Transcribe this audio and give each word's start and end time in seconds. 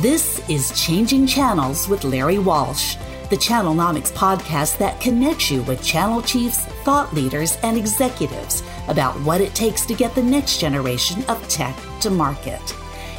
This 0.00 0.48
is 0.48 0.80
Changing 0.80 1.26
Channels 1.26 1.88
with 1.88 2.04
Larry 2.04 2.38
Walsh, 2.38 2.94
the 3.30 3.36
Channelnomics 3.36 4.12
podcast 4.12 4.78
that 4.78 5.00
connects 5.00 5.50
you 5.50 5.62
with 5.62 5.82
channel 5.82 6.22
chiefs, 6.22 6.66
thought 6.84 7.12
leaders, 7.12 7.58
and 7.64 7.76
executives 7.76 8.62
about 8.86 9.20
what 9.22 9.40
it 9.40 9.56
takes 9.56 9.84
to 9.86 9.94
get 9.94 10.14
the 10.14 10.22
next 10.22 10.60
generation 10.60 11.24
of 11.24 11.48
tech 11.48 11.76
to 11.98 12.10
market. 12.10 12.60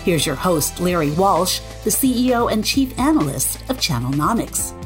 Here's 0.05 0.25
your 0.25 0.37
host, 0.37 0.79
Larry 0.79 1.11
Walsh, 1.11 1.59
the 1.83 1.89
CEO 1.89 2.49
and 2.49 2.63
Chief 2.63 2.97
Analyst 2.97 3.59
of 3.69 3.75
Channelnomics. 3.75 4.78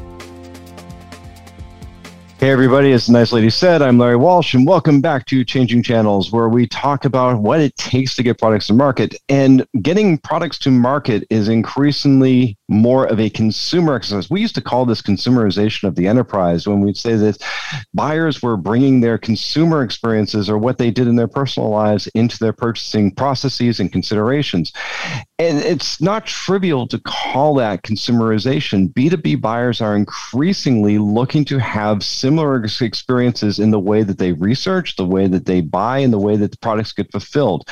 Hey, 2.44 2.50
everybody, 2.50 2.92
as 2.92 3.06
the 3.06 3.12
nice 3.12 3.32
lady 3.32 3.48
said, 3.48 3.80
I'm 3.80 3.96
Larry 3.96 4.16
Walsh, 4.16 4.52
and 4.52 4.66
welcome 4.66 5.00
back 5.00 5.24
to 5.28 5.46
Changing 5.46 5.82
Channels, 5.82 6.30
where 6.30 6.50
we 6.50 6.66
talk 6.66 7.06
about 7.06 7.40
what 7.40 7.58
it 7.58 7.74
takes 7.76 8.14
to 8.16 8.22
get 8.22 8.38
products 8.38 8.66
to 8.66 8.74
market. 8.74 9.14
And 9.30 9.66
getting 9.80 10.18
products 10.18 10.58
to 10.58 10.70
market 10.70 11.26
is 11.30 11.48
increasingly 11.48 12.58
more 12.68 13.06
of 13.06 13.18
a 13.18 13.30
consumer 13.30 13.94
exercise. 13.94 14.28
We 14.28 14.42
used 14.42 14.56
to 14.56 14.60
call 14.60 14.84
this 14.84 15.00
consumerization 15.00 15.84
of 15.84 15.94
the 15.94 16.06
enterprise 16.06 16.66
when 16.66 16.80
we'd 16.80 16.98
say 16.98 17.16
that 17.16 17.42
buyers 17.94 18.42
were 18.42 18.58
bringing 18.58 19.00
their 19.00 19.16
consumer 19.16 19.82
experiences 19.82 20.50
or 20.50 20.58
what 20.58 20.76
they 20.76 20.90
did 20.90 21.08
in 21.08 21.16
their 21.16 21.28
personal 21.28 21.70
lives 21.70 22.08
into 22.08 22.38
their 22.38 22.52
purchasing 22.52 23.10
processes 23.10 23.80
and 23.80 23.90
considerations. 23.90 24.70
And 25.38 25.58
it's 25.60 25.98
not 25.98 26.26
trivial 26.26 26.86
to 26.88 26.98
call 26.98 27.54
that 27.54 27.84
consumerization. 27.84 28.92
B2B 28.92 29.40
buyers 29.40 29.80
are 29.80 29.96
increasingly 29.96 30.98
looking 30.98 31.46
to 31.46 31.58
have 31.58 32.02
similar 32.02 32.33
experiences 32.80 33.58
in 33.58 33.70
the 33.70 33.78
way 33.78 34.02
that 34.02 34.18
they 34.18 34.32
research, 34.32 34.96
the 34.96 35.06
way 35.06 35.26
that 35.26 35.46
they 35.46 35.60
buy, 35.60 35.98
and 35.98 36.12
the 36.12 36.18
way 36.18 36.36
that 36.36 36.50
the 36.50 36.58
products 36.58 36.92
get 36.92 37.10
fulfilled. 37.10 37.68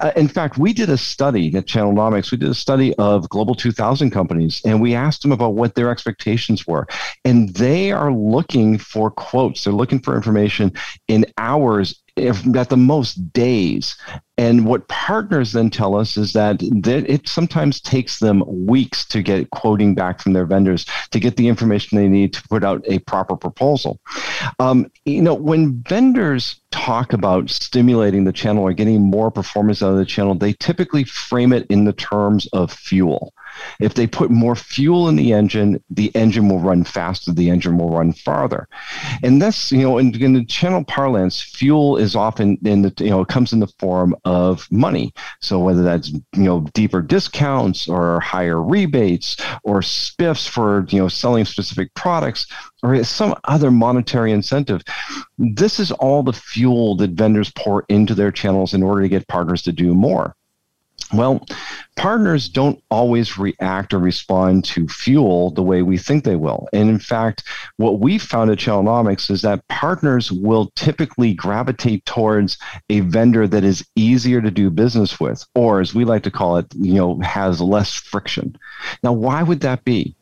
Uh, 0.00 0.12
in 0.16 0.28
fact, 0.28 0.58
we 0.58 0.72
did 0.72 0.90
a 0.90 0.96
study 0.96 1.54
at 1.56 1.66
Channelnomics, 1.66 2.30
we 2.30 2.38
did 2.38 2.50
a 2.50 2.54
study 2.54 2.94
of 2.94 3.28
Global 3.28 3.54
2000 3.54 4.10
companies, 4.10 4.60
and 4.64 4.80
we 4.80 4.94
asked 4.94 5.22
them 5.22 5.32
about 5.32 5.54
what 5.54 5.74
their 5.74 5.90
expectations 5.90 6.66
were. 6.66 6.86
And 7.24 7.50
they 7.50 7.92
are 7.92 8.12
looking 8.12 8.78
for 8.78 9.10
quotes, 9.10 9.64
they're 9.64 9.72
looking 9.72 10.00
for 10.00 10.14
information 10.14 10.72
in 11.08 11.26
hours 11.38 12.02
if 12.16 12.46
at 12.56 12.70
the 12.70 12.76
most 12.76 13.32
days. 13.32 13.96
And 14.38 14.66
what 14.66 14.86
partners 14.88 15.52
then 15.52 15.70
tell 15.70 15.96
us 15.96 16.18
is 16.18 16.34
that 16.34 16.58
it 16.60 17.26
sometimes 17.26 17.80
takes 17.80 18.18
them 18.18 18.44
weeks 18.46 19.04
to 19.06 19.22
get 19.22 19.50
quoting 19.50 19.94
back 19.94 20.20
from 20.20 20.34
their 20.34 20.44
vendors 20.44 20.84
to 21.12 21.20
get 21.20 21.36
the 21.36 21.48
information 21.48 21.96
they 21.96 22.08
need 22.08 22.34
to 22.34 22.42
put 22.48 22.62
out 22.62 22.82
a 22.86 22.98
proper 23.00 23.34
proposal. 23.34 23.98
Um, 24.58 24.90
you 25.06 25.22
know, 25.22 25.34
when 25.34 25.82
vendors 25.88 26.60
talk 26.70 27.14
about 27.14 27.48
stimulating 27.48 28.24
the 28.24 28.32
channel 28.32 28.62
or 28.62 28.74
getting 28.74 29.00
more 29.00 29.30
performance 29.30 29.82
out 29.82 29.92
of 29.92 29.96
the 29.96 30.04
channel, 30.04 30.34
they 30.34 30.52
typically 30.52 31.04
frame 31.04 31.54
it 31.54 31.66
in 31.70 31.84
the 31.84 31.94
terms 31.94 32.46
of 32.52 32.70
fuel. 32.70 33.32
If 33.80 33.94
they 33.94 34.06
put 34.06 34.30
more 34.30 34.56
fuel 34.56 35.08
in 35.08 35.16
the 35.16 35.32
engine, 35.32 35.82
the 35.90 36.14
engine 36.14 36.48
will 36.48 36.60
run 36.60 36.84
faster, 36.84 37.32
the 37.32 37.50
engine 37.50 37.78
will 37.78 37.90
run 37.90 38.12
farther. 38.12 38.68
And 39.22 39.40
that's, 39.40 39.72
you 39.72 39.82
know, 39.82 39.98
in, 39.98 40.14
in 40.20 40.32
the 40.32 40.44
channel 40.44 40.84
parlance, 40.84 41.40
fuel 41.40 41.96
is 41.96 42.14
often 42.16 42.58
in 42.64 42.82
the, 42.82 42.92
you 42.98 43.10
know, 43.10 43.20
it 43.20 43.28
comes 43.28 43.52
in 43.52 43.60
the 43.60 43.72
form 43.78 44.14
of 44.24 44.66
money. 44.70 45.12
So 45.40 45.58
whether 45.58 45.82
that's, 45.82 46.10
you 46.10 46.22
know, 46.32 46.66
deeper 46.74 47.02
discounts 47.02 47.88
or 47.88 48.20
higher 48.20 48.62
rebates 48.62 49.36
or 49.62 49.80
spiffs 49.80 50.48
for, 50.48 50.86
you 50.88 50.98
know, 50.98 51.08
selling 51.08 51.44
specific 51.44 51.92
products 51.94 52.46
or 52.82 53.02
some 53.04 53.34
other 53.44 53.70
monetary 53.70 54.32
incentive. 54.32 54.82
This 55.38 55.80
is 55.80 55.92
all 55.92 56.22
the 56.22 56.32
fuel 56.32 56.96
that 56.96 57.10
vendors 57.10 57.50
pour 57.56 57.84
into 57.88 58.14
their 58.14 58.30
channels 58.30 58.74
in 58.74 58.82
order 58.82 59.02
to 59.02 59.08
get 59.08 59.28
partners 59.28 59.62
to 59.62 59.72
do 59.72 59.94
more. 59.94 60.36
Well, 61.12 61.46
partners 61.96 62.48
don't 62.48 62.82
always 62.90 63.38
react 63.38 63.94
or 63.94 63.98
respond 63.98 64.64
to 64.64 64.88
fuel 64.88 65.50
the 65.50 65.62
way 65.62 65.82
we 65.82 65.98
think 65.98 66.24
they 66.24 66.34
will. 66.34 66.68
And 66.72 66.90
in 66.90 66.98
fact, 66.98 67.44
what 67.76 68.00
we 68.00 68.18
found 68.18 68.50
at 68.50 68.58
Channelnomics 68.58 69.30
is 69.30 69.42
that 69.42 69.66
partners 69.68 70.32
will 70.32 70.72
typically 70.74 71.32
gravitate 71.32 72.04
towards 72.06 72.58
a 72.90 73.00
vendor 73.00 73.46
that 73.46 73.62
is 73.62 73.86
easier 73.94 74.40
to 74.40 74.50
do 74.50 74.68
business 74.68 75.20
with, 75.20 75.44
or 75.54 75.80
as 75.80 75.94
we 75.94 76.04
like 76.04 76.24
to 76.24 76.30
call 76.30 76.56
it, 76.56 76.66
you 76.74 76.94
know, 76.94 77.20
has 77.20 77.60
less 77.60 77.92
friction. 77.92 78.56
Now, 79.04 79.12
why 79.12 79.44
would 79.44 79.60
that 79.60 79.84
be? 79.84 80.15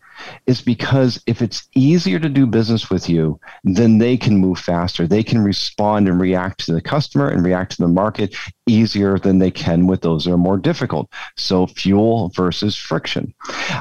Is 0.47 0.61
because 0.61 1.23
if 1.27 1.43
it's 1.43 1.69
easier 1.75 2.19
to 2.19 2.29
do 2.29 2.47
business 2.47 2.91
with 2.91 3.09
you, 3.09 3.39
then 3.65 3.99
they 3.99 4.17
can 4.17 4.37
move 4.37 4.59
faster. 4.59 5.07
They 5.07 5.23
can 5.23 5.43
respond 5.43 6.09
and 6.09 6.21
react 6.21 6.65
to 6.67 6.73
the 6.73 6.81
customer 6.81 7.29
and 7.29 7.45
react 7.45 7.73
to 7.73 7.83
the 7.83 7.89
market 7.89 8.35
easier 8.67 9.19
than 9.19 9.39
they 9.39 9.51
can 9.51 9.87
with 9.87 10.01
those 10.01 10.25
that 10.25 10.33
are 10.33 10.39
more 10.39 10.57
difficult. 10.57 11.11
So, 11.37 11.67
fuel 11.67 12.31
versus 12.35 12.77
friction. 12.77 13.35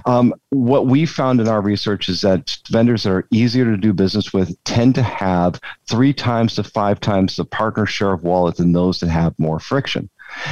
Um, 0.05 0.33
what 0.49 0.88
we 0.88 1.05
found 1.05 1.39
in 1.39 1.47
our 1.47 1.61
research 1.61 2.09
is 2.09 2.21
that 2.21 2.57
vendors 2.69 3.03
that 3.03 3.11
are 3.11 3.27
easier 3.31 3.65
to 3.65 3.77
do 3.77 3.94
business 3.94 4.33
with 4.33 4.55
tend 4.63 4.95
to 4.95 5.03
have 5.03 5.59
three 5.89 6.13
times 6.13 6.55
to 6.55 6.63
five 6.63 7.00
times 7.00 7.35
the 7.35 7.45
partner 7.45 7.85
share 7.85 8.13
of 8.13 8.23
wallet 8.23 8.57
than 8.57 8.73
those 8.73 9.00
that 9.00 9.09
have 9.09 9.38
more 9.38 9.59
friction. 9.59 10.09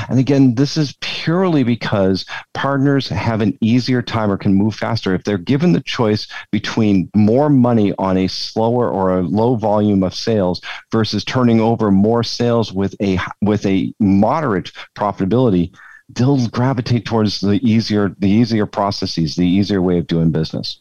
And 0.09 0.19
again, 0.19 0.55
this 0.55 0.77
is 0.77 0.95
purely 1.01 1.63
because 1.63 2.25
partners 2.53 3.07
have 3.09 3.41
an 3.41 3.57
easier 3.61 4.01
time 4.01 4.31
or 4.31 4.37
can 4.37 4.53
move 4.53 4.75
faster 4.75 5.13
if 5.13 5.23
they're 5.23 5.37
given 5.37 5.73
the 5.73 5.81
choice 5.81 6.27
between 6.51 7.09
more 7.15 7.49
money 7.49 7.93
on 7.97 8.17
a 8.17 8.27
slower 8.27 8.89
or 8.89 9.17
a 9.17 9.21
low 9.21 9.55
volume 9.55 10.03
of 10.03 10.13
sales 10.13 10.61
versus 10.91 11.23
turning 11.23 11.59
over 11.59 11.91
more 11.91 12.23
sales 12.23 12.73
with 12.73 12.95
a 13.01 13.19
with 13.41 13.65
a 13.65 13.93
moderate 13.99 14.71
profitability 14.97 15.73
they'll 16.09 16.47
gravitate 16.49 17.05
towards 17.05 17.39
the 17.41 17.59
easier 17.67 18.15
the 18.19 18.29
easier 18.29 18.65
processes 18.65 19.35
the 19.35 19.47
easier 19.47 19.81
way 19.81 19.97
of 19.97 20.07
doing 20.07 20.31
business 20.31 20.79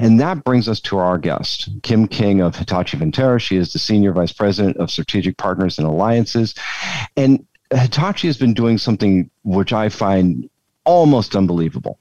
and 0.00 0.20
that 0.20 0.44
brings 0.44 0.68
us 0.68 0.80
to 0.80 0.98
our 0.98 1.18
guest, 1.18 1.68
Kim 1.82 2.06
King 2.06 2.40
of 2.40 2.56
Hitachi 2.56 2.96
Vantara. 2.96 3.40
She 3.40 3.56
is 3.56 3.72
the 3.72 3.78
Senior 3.78 4.12
Vice 4.12 4.32
President 4.32 4.76
of 4.78 4.90
Strategic 4.90 5.36
Partners 5.36 5.78
and 5.78 5.86
Alliances. 5.86 6.54
And 7.16 7.46
Hitachi 7.72 8.26
has 8.28 8.36
been 8.36 8.54
doing 8.54 8.78
something 8.78 9.30
which 9.42 9.72
I 9.72 9.88
find 9.88 10.48
almost 10.84 11.34
unbelievable. 11.34 11.98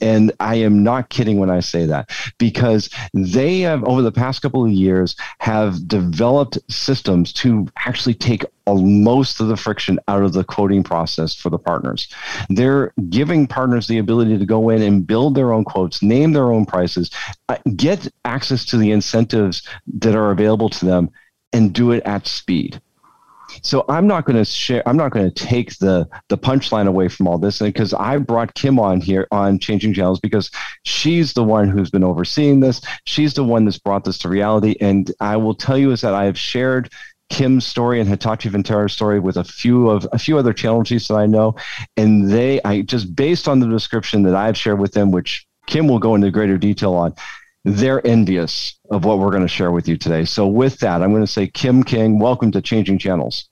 And 0.00 0.32
I 0.40 0.54
am 0.56 0.82
not 0.82 1.10
kidding 1.10 1.38
when 1.38 1.50
I 1.50 1.60
say 1.60 1.84
that 1.84 2.10
because 2.38 2.88
they 3.12 3.60
have, 3.60 3.84
over 3.84 4.00
the 4.00 4.12
past 4.12 4.40
couple 4.40 4.64
of 4.64 4.70
years, 4.70 5.16
have 5.40 5.86
developed 5.86 6.58
systems 6.70 7.32
to 7.34 7.68
actually 7.84 8.14
take 8.14 8.44
most 8.66 9.38
of 9.38 9.48
the 9.48 9.56
friction 9.56 10.00
out 10.08 10.22
of 10.22 10.32
the 10.32 10.44
quoting 10.44 10.82
process 10.82 11.34
for 11.34 11.50
the 11.50 11.58
partners. 11.58 12.08
They're 12.48 12.92
giving 13.10 13.46
partners 13.46 13.86
the 13.86 13.98
ability 13.98 14.38
to 14.38 14.46
go 14.46 14.70
in 14.70 14.80
and 14.80 15.06
build 15.06 15.34
their 15.34 15.52
own 15.52 15.64
quotes, 15.64 16.02
name 16.02 16.32
their 16.32 16.52
own 16.52 16.64
prices, 16.64 17.10
uh, 17.50 17.58
get 17.76 18.08
access 18.24 18.64
to 18.66 18.78
the 18.78 18.92
incentives 18.92 19.62
that 19.98 20.14
are 20.14 20.30
available 20.30 20.70
to 20.70 20.86
them, 20.86 21.10
and 21.52 21.72
do 21.72 21.92
it 21.92 22.02
at 22.04 22.26
speed. 22.26 22.80
So 23.62 23.84
I'm 23.88 24.06
not 24.06 24.24
going 24.24 24.36
to 24.36 24.44
share. 24.44 24.82
I'm 24.88 24.96
not 24.96 25.12
going 25.12 25.30
to 25.30 25.44
take 25.44 25.78
the 25.78 26.08
the 26.28 26.38
punchline 26.38 26.86
away 26.86 27.08
from 27.08 27.26
all 27.28 27.38
this, 27.38 27.58
because 27.58 27.94
I 27.94 28.18
brought 28.18 28.54
Kim 28.54 28.78
on 28.78 29.00
here 29.00 29.26
on 29.30 29.58
Changing 29.58 29.94
Channels 29.94 30.20
because 30.20 30.50
she's 30.84 31.32
the 31.32 31.44
one 31.44 31.68
who's 31.68 31.90
been 31.90 32.04
overseeing 32.04 32.60
this. 32.60 32.80
She's 33.04 33.34
the 33.34 33.44
one 33.44 33.64
that's 33.64 33.78
brought 33.78 34.04
this 34.04 34.18
to 34.18 34.28
reality, 34.28 34.76
and 34.80 35.10
I 35.20 35.36
will 35.36 35.54
tell 35.54 35.78
you 35.78 35.92
is 35.92 36.00
that 36.02 36.14
I 36.14 36.24
have 36.24 36.38
shared 36.38 36.92
Kim's 37.28 37.66
story 37.66 38.00
and 38.00 38.08
Hitachi 38.08 38.48
Vantara's 38.48 38.92
story 38.92 39.18
with 39.18 39.36
a 39.36 39.44
few 39.44 39.90
of 39.90 40.06
a 40.12 40.18
few 40.18 40.38
other 40.38 40.52
channel 40.52 40.84
chiefs 40.84 41.08
that 41.08 41.16
I 41.16 41.26
know, 41.26 41.56
and 41.96 42.30
they 42.30 42.60
I 42.62 42.82
just 42.82 43.16
based 43.16 43.48
on 43.48 43.60
the 43.60 43.68
description 43.68 44.22
that 44.24 44.34
I've 44.34 44.56
shared 44.56 44.78
with 44.78 44.92
them, 44.92 45.10
which 45.10 45.46
Kim 45.66 45.88
will 45.88 45.98
go 45.98 46.14
into 46.14 46.30
greater 46.30 46.56
detail 46.56 46.94
on 46.94 47.14
they're 47.66 48.06
envious 48.06 48.78
of 48.90 49.04
what 49.04 49.18
we're 49.18 49.30
going 49.30 49.42
to 49.42 49.48
share 49.48 49.72
with 49.72 49.88
you 49.88 49.96
today. 49.96 50.24
So, 50.24 50.46
with 50.46 50.78
that, 50.78 51.02
I'm 51.02 51.10
going 51.10 51.24
to 51.24 51.30
say, 51.30 51.48
Kim 51.48 51.82
King, 51.82 52.20
welcome 52.20 52.52
to 52.52 52.62
Changing 52.62 52.96
Channels. 52.96 53.48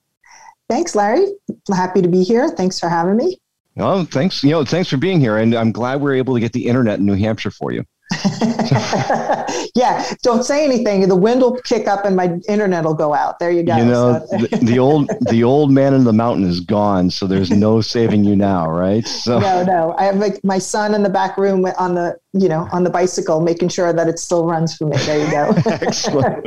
Thanks, 0.70 0.94
Larry. 0.94 1.26
Happy 1.74 2.00
to 2.00 2.08
be 2.08 2.22
here. 2.22 2.48
Thanks 2.48 2.78
for 2.78 2.88
having 2.88 3.16
me. 3.16 3.38
Oh, 3.76 4.04
thanks. 4.04 4.44
You 4.44 4.50
know, 4.50 4.64
thanks 4.64 4.88
for 4.88 4.98
being 4.98 5.18
here, 5.18 5.36
and 5.38 5.52
I'm 5.52 5.72
glad 5.72 6.00
we 6.00 6.12
are 6.12 6.14
able 6.14 6.34
to 6.34 6.40
get 6.40 6.52
the 6.52 6.66
internet 6.66 7.00
in 7.00 7.06
New 7.06 7.14
Hampshire 7.14 7.50
for 7.50 7.72
you. 7.72 7.84
yeah, 9.74 10.12
don't 10.22 10.44
say 10.44 10.64
anything. 10.64 11.08
The 11.08 11.16
wind 11.16 11.40
will 11.40 11.56
kick 11.62 11.86
up 11.88 12.04
and 12.04 12.14
my 12.14 12.38
internet 12.48 12.84
will 12.84 12.94
go 12.94 13.14
out. 13.14 13.38
There 13.38 13.50
you 13.50 13.62
go. 13.62 13.76
You 13.76 13.84
know, 13.84 14.26
so. 14.30 14.36
the, 14.36 14.56
the, 14.58 14.78
old 14.78 15.10
the 15.30 15.42
old 15.42 15.70
man 15.70 15.94
in 15.94 16.04
the 16.04 16.12
mountain 16.12 16.44
is 16.44 16.60
gone, 16.60 17.10
so 17.10 17.26
there's 17.26 17.50
no 17.50 17.80
saving 17.94 18.24
you 18.24 18.36
now, 18.36 18.70
right? 18.70 19.06
So 19.06 19.38
no, 19.38 19.64
no. 19.64 19.94
I 19.98 20.04
have 20.04 20.16
like 20.16 20.42
my 20.44 20.58
son 20.58 20.94
in 20.94 21.02
the 21.02 21.10
back 21.10 21.36
room 21.36 21.64
on 21.78 21.94
the 21.94 22.16
you 22.32 22.48
know 22.48 22.68
on 22.72 22.84
the 22.84 22.90
bicycle, 22.90 23.40
making 23.40 23.68
sure 23.70 23.92
that 23.92 24.08
it 24.08 24.18
still 24.18 24.46
runs 24.46 24.76
for 24.76 24.86
me. 24.86 24.96
There 24.98 25.24
you 25.24 25.30
go. 25.30 25.52
Excellent. 25.66 26.46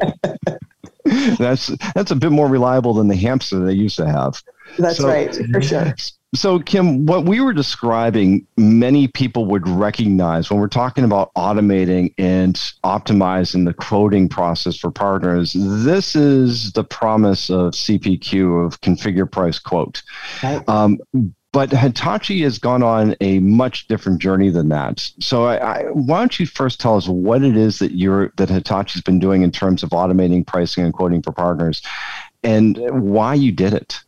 that's 1.37 1.67
that's 1.95 2.11
a 2.11 2.15
bit 2.15 2.31
more 2.31 2.47
reliable 2.47 2.93
than 2.93 3.07
the 3.07 3.15
hamster 3.15 3.59
they 3.59 3.73
used 3.73 3.97
to 3.97 4.07
have. 4.07 4.41
That's 4.77 4.97
so, 4.97 5.07
right, 5.07 5.35
for 5.51 5.61
sure. 5.61 5.95
So, 6.37 6.59
Kim, 6.59 7.07
what 7.07 7.25
we 7.25 7.41
were 7.41 7.51
describing, 7.51 8.45
many 8.57 9.07
people 9.07 9.45
would 9.47 9.67
recognize 9.67 10.51
when 10.51 10.59
we're 10.59 10.67
talking 10.67 11.03
about 11.03 11.33
automating 11.33 12.13
and 12.19 12.55
optimizing 12.83 13.65
the 13.65 13.73
quoting 13.73 14.29
process 14.29 14.77
for 14.77 14.91
partners. 14.91 15.55
This 15.57 16.15
is 16.15 16.73
the 16.73 16.83
promise 16.83 17.49
of 17.49 17.73
CPQ 17.73 18.67
of 18.67 18.81
configure 18.81 19.29
price 19.29 19.57
quote. 19.57 20.03
Um, 20.67 20.99
But 21.53 21.71
Hitachi 21.71 22.43
has 22.43 22.59
gone 22.59 22.83
on 22.83 23.15
a 23.19 23.39
much 23.39 23.87
different 23.87 24.21
journey 24.21 24.51
than 24.51 24.69
that. 24.69 25.09
So, 25.19 25.45
I, 25.45 25.55
I, 25.55 25.83
why 25.85 26.19
don't 26.19 26.39
you 26.39 26.45
first 26.45 26.79
tell 26.79 26.97
us 26.97 27.07
what 27.07 27.41
it 27.41 27.57
is 27.57 27.79
that 27.79 27.93
you're 27.93 28.31
that 28.37 28.49
Hitachi's 28.49 29.01
been 29.01 29.17
doing 29.17 29.41
in 29.41 29.51
terms 29.51 29.81
of 29.81 29.89
automating 29.89 30.45
pricing 30.45 30.83
and 30.83 30.93
quoting 30.93 31.23
for 31.23 31.31
partners, 31.31 31.81
and 32.43 32.77
why 32.91 33.33
you 33.33 33.51
did 33.51 33.73
it? 33.73 33.99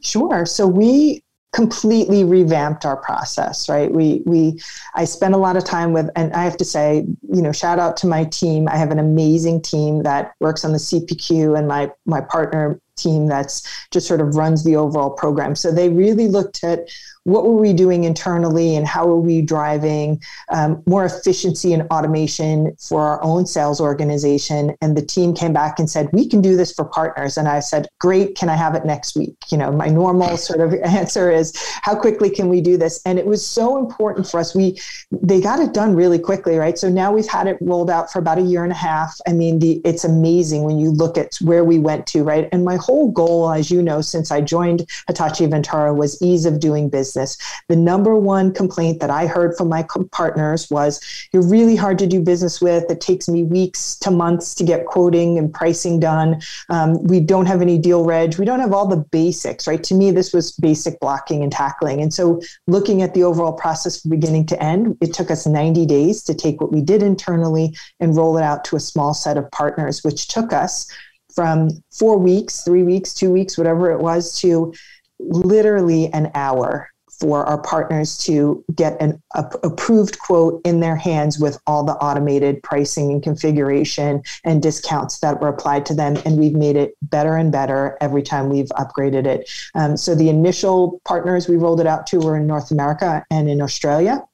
Sure. 0.00 0.46
So 0.46 0.66
we 0.66 1.22
completely 1.52 2.24
revamped 2.24 2.84
our 2.84 2.96
process 2.96 3.68
right? 3.68 3.90
We 3.90 4.22
we 4.26 4.60
i 4.94 5.04
spent 5.04 5.34
a 5.34 5.38
lot 5.38 5.56
of 5.56 5.64
time 5.64 5.92
with 5.92 6.10
and 6.14 6.32
i 6.34 6.44
have 6.44 6.56
to 6.58 6.64
say 6.64 7.06
you 7.32 7.42
know 7.42 7.52
shout 7.52 7.78
out 7.78 7.96
to 7.98 8.06
my 8.06 8.24
team. 8.24 8.68
I 8.68 8.76
have 8.76 8.90
an 8.90 8.98
amazing 8.98 9.62
team 9.62 10.02
that 10.02 10.32
works 10.40 10.64
on 10.64 10.72
the 10.72 10.78
cpq 10.78 11.58
and 11.58 11.66
my 11.66 11.90
my 12.04 12.20
partner 12.20 12.80
team 12.98 13.26
that's 13.26 13.62
just 13.90 14.06
sort 14.06 14.20
of 14.20 14.34
runs 14.36 14.64
the 14.64 14.76
overall 14.76 15.10
program. 15.10 15.54
So 15.54 15.72
they 15.72 15.88
really 15.88 16.28
looked 16.28 16.62
at 16.64 16.88
what 17.24 17.44
were 17.44 17.56
we 17.56 17.72
doing 17.72 18.04
internally 18.04 18.76
and 18.76 18.86
how 18.86 19.04
are 19.08 19.18
we 19.18 19.42
driving 19.42 20.20
um, 20.50 20.82
more 20.86 21.04
efficiency 21.04 21.72
and 21.72 21.82
automation 21.90 22.74
for 22.78 23.02
our 23.02 23.22
own 23.22 23.46
sales 23.46 23.80
organization? 23.80 24.74
And 24.80 24.96
the 24.96 25.04
team 25.04 25.34
came 25.34 25.52
back 25.52 25.78
and 25.78 25.90
said 25.90 26.08
we 26.12 26.28
can 26.28 26.40
do 26.40 26.56
this 26.56 26.72
for 26.72 26.84
partners. 26.84 27.36
And 27.36 27.48
i 27.48 27.60
said 27.60 27.86
great 27.98 28.36
can 28.36 28.48
i 28.48 28.56
have 28.56 28.74
it 28.74 28.84
next 28.84 29.16
week? 29.16 29.36
You 29.50 29.58
know 29.58 29.70
my 29.70 29.88
normal 29.88 30.36
sort 30.48 30.60
of 30.60 30.74
answer 30.74 31.30
is 31.30 31.54
how 31.82 31.94
quickly 31.94 32.30
can 32.30 32.48
we 32.48 32.60
do 32.60 32.76
this? 32.76 33.00
And 33.04 33.18
it 33.18 33.26
was 33.26 33.46
so 33.46 33.78
important 33.78 34.28
for 34.28 34.40
us. 34.40 34.54
We 34.54 34.80
they 35.12 35.40
got 35.40 35.60
it 35.60 35.74
done 35.74 35.94
really 35.94 36.18
quickly 36.18 36.56
right? 36.56 36.78
So 36.78 36.88
now 36.88 37.12
we've 37.12 37.28
had 37.28 37.46
it 37.46 37.58
rolled 37.60 37.90
out 37.90 38.10
for 38.10 38.18
about 38.18 38.38
a 38.38 38.42
year 38.42 38.64
and 38.64 38.72
a 38.72 38.76
half. 38.76 39.14
I 39.26 39.32
mean 39.32 39.58
the 39.58 39.80
it's 39.84 40.04
amazing 40.04 40.64
when 40.64 40.78
you 40.78 40.90
look 40.90 41.18
at 41.18 41.36
where 41.42 41.64
we 41.64 41.78
went 41.78 42.06
to 42.08 42.22
right? 42.22 42.48
And 42.52 42.64
my 42.64 42.76
whole 42.76 43.10
goal 43.10 43.52
as 43.52 43.70
you 43.70 43.82
know 43.82 44.00
since 44.00 44.30
i 44.30 44.40
joined 44.40 44.88
hitachi 45.06 45.46
vantara 45.46 45.94
was 45.94 46.20
ease 46.22 46.46
of 46.46 46.60
doing 46.60 46.88
business 46.88 47.17
business. 47.18 47.62
The 47.68 47.76
number 47.76 48.16
one 48.16 48.52
complaint 48.52 49.00
that 49.00 49.10
I 49.10 49.26
heard 49.26 49.56
from 49.56 49.68
my 49.68 49.84
partners 50.12 50.70
was 50.70 51.00
you're 51.32 51.46
really 51.46 51.76
hard 51.76 51.98
to 51.98 52.06
do 52.06 52.20
business 52.20 52.60
with. 52.60 52.90
It 52.90 53.00
takes 53.00 53.28
me 53.28 53.42
weeks 53.42 53.96
to 53.98 54.10
months 54.10 54.54
to 54.56 54.64
get 54.64 54.86
quoting 54.86 55.38
and 55.38 55.52
pricing 55.52 56.00
done. 56.00 56.40
Um, 56.68 57.02
we 57.04 57.20
don't 57.20 57.46
have 57.46 57.62
any 57.62 57.78
deal 57.78 58.04
reg. 58.04 58.38
We 58.38 58.44
don't 58.44 58.60
have 58.60 58.72
all 58.72 58.86
the 58.86 59.04
basics, 59.10 59.66
right? 59.66 59.82
To 59.84 59.94
me, 59.94 60.10
this 60.10 60.32
was 60.32 60.52
basic 60.52 60.98
blocking 61.00 61.42
and 61.42 61.52
tackling. 61.52 62.00
And 62.00 62.12
so 62.12 62.40
looking 62.66 63.02
at 63.02 63.14
the 63.14 63.24
overall 63.24 63.52
process 63.52 64.00
from 64.00 64.10
beginning 64.10 64.46
to 64.46 64.62
end, 64.62 64.96
it 65.00 65.12
took 65.12 65.30
us 65.30 65.46
90 65.46 65.86
days 65.86 66.22
to 66.24 66.34
take 66.34 66.60
what 66.60 66.72
we 66.72 66.80
did 66.80 67.02
internally 67.02 67.76
and 68.00 68.16
roll 68.16 68.38
it 68.38 68.42
out 68.42 68.64
to 68.66 68.76
a 68.76 68.80
small 68.80 69.14
set 69.14 69.36
of 69.36 69.50
partners, 69.50 70.04
which 70.04 70.28
took 70.28 70.52
us 70.52 70.90
from 71.34 71.70
four 71.92 72.18
weeks, 72.18 72.62
three 72.62 72.82
weeks, 72.82 73.14
two 73.14 73.30
weeks, 73.30 73.58
whatever 73.58 73.90
it 73.90 74.00
was, 74.00 74.40
to 74.40 74.72
literally 75.20 76.12
an 76.12 76.30
hour 76.34 76.90
for 77.20 77.44
our 77.44 77.58
partners 77.58 78.16
to 78.18 78.64
get 78.74 79.00
an 79.00 79.20
a, 79.34 79.44
approved 79.62 80.18
quote 80.18 80.60
in 80.64 80.80
their 80.80 80.96
hands 80.96 81.38
with 81.38 81.58
all 81.66 81.84
the 81.84 81.94
automated 81.94 82.62
pricing 82.62 83.10
and 83.10 83.22
configuration 83.22 84.22
and 84.44 84.62
discounts 84.62 85.18
that 85.20 85.40
were 85.40 85.48
applied 85.48 85.84
to 85.86 85.94
them. 85.94 86.16
And 86.24 86.38
we've 86.38 86.54
made 86.54 86.76
it 86.76 86.96
better 87.02 87.36
and 87.36 87.50
better 87.50 87.96
every 88.00 88.22
time 88.22 88.48
we've 88.48 88.68
upgraded 88.70 89.26
it. 89.26 89.50
Um, 89.74 89.96
so 89.96 90.14
the 90.14 90.28
initial 90.28 91.00
partners 91.04 91.48
we 91.48 91.56
rolled 91.56 91.80
it 91.80 91.86
out 91.86 92.06
to 92.08 92.18
were 92.18 92.36
in 92.36 92.46
North 92.46 92.70
America 92.70 93.24
and 93.30 93.48
in 93.48 93.60
Australia. 93.60 94.24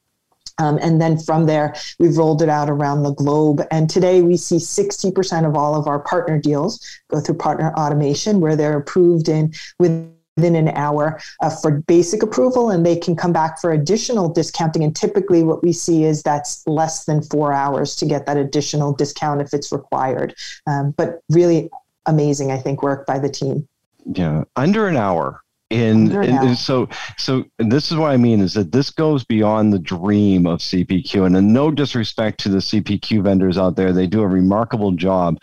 Um, 0.58 0.78
and 0.80 1.00
then 1.00 1.18
from 1.18 1.46
there, 1.46 1.74
we've 1.98 2.16
rolled 2.16 2.40
it 2.40 2.48
out 2.48 2.70
around 2.70 3.02
the 3.02 3.12
globe. 3.12 3.62
And 3.70 3.90
today 3.90 4.22
we 4.22 4.36
see 4.36 4.56
60% 4.56 5.46
of 5.46 5.56
all 5.56 5.74
of 5.74 5.88
our 5.88 5.98
partner 5.98 6.38
deals 6.38 6.80
go 7.08 7.20
through 7.20 7.36
partner 7.36 7.72
automation 7.74 8.40
where 8.40 8.54
they're 8.54 8.78
approved 8.78 9.28
in 9.28 9.52
with 9.80 10.13
within 10.36 10.56
an 10.56 10.68
hour 10.68 11.20
uh, 11.40 11.50
for 11.50 11.82
basic 11.82 12.22
approval 12.22 12.70
and 12.70 12.84
they 12.84 12.96
can 12.96 13.14
come 13.14 13.32
back 13.32 13.60
for 13.60 13.72
additional 13.72 14.28
discounting. 14.28 14.82
And 14.82 14.94
typically 14.94 15.42
what 15.42 15.62
we 15.62 15.72
see 15.72 16.04
is 16.04 16.22
that's 16.22 16.66
less 16.66 17.04
than 17.04 17.22
four 17.22 17.52
hours 17.52 17.94
to 17.96 18.06
get 18.06 18.26
that 18.26 18.36
additional 18.36 18.92
discount 18.92 19.40
if 19.40 19.54
it's 19.54 19.70
required. 19.70 20.34
Um, 20.66 20.92
but 20.96 21.20
really 21.30 21.70
amazing 22.06 22.50
i 22.50 22.58
think 22.58 22.82
work 22.82 23.06
by 23.06 23.18
the 23.18 23.28
team. 23.28 23.66
Yeah 24.04 24.44
under 24.56 24.88
an 24.88 24.96
hour. 24.96 25.40
And, 25.70 26.12
and, 26.12 26.56
so 26.56 26.88
so 27.16 27.44
this 27.58 27.90
is 27.90 27.96
what 27.96 28.12
i 28.12 28.16
mean 28.16 28.40
is 28.40 28.52
that 28.54 28.70
this 28.70 28.90
goes 28.90 29.24
beyond 29.24 29.72
the 29.72 29.78
dream 29.78 30.46
of 30.46 30.60
cpq 30.60 31.26
and 31.26 31.52
no 31.52 31.70
disrespect 31.72 32.38
to 32.40 32.48
the 32.48 32.58
cpq 32.58 33.22
vendors 33.22 33.58
out 33.58 33.74
there 33.74 33.92
they 33.92 34.06
do 34.06 34.20
a 34.20 34.28
remarkable 34.28 34.92
job 34.92 35.40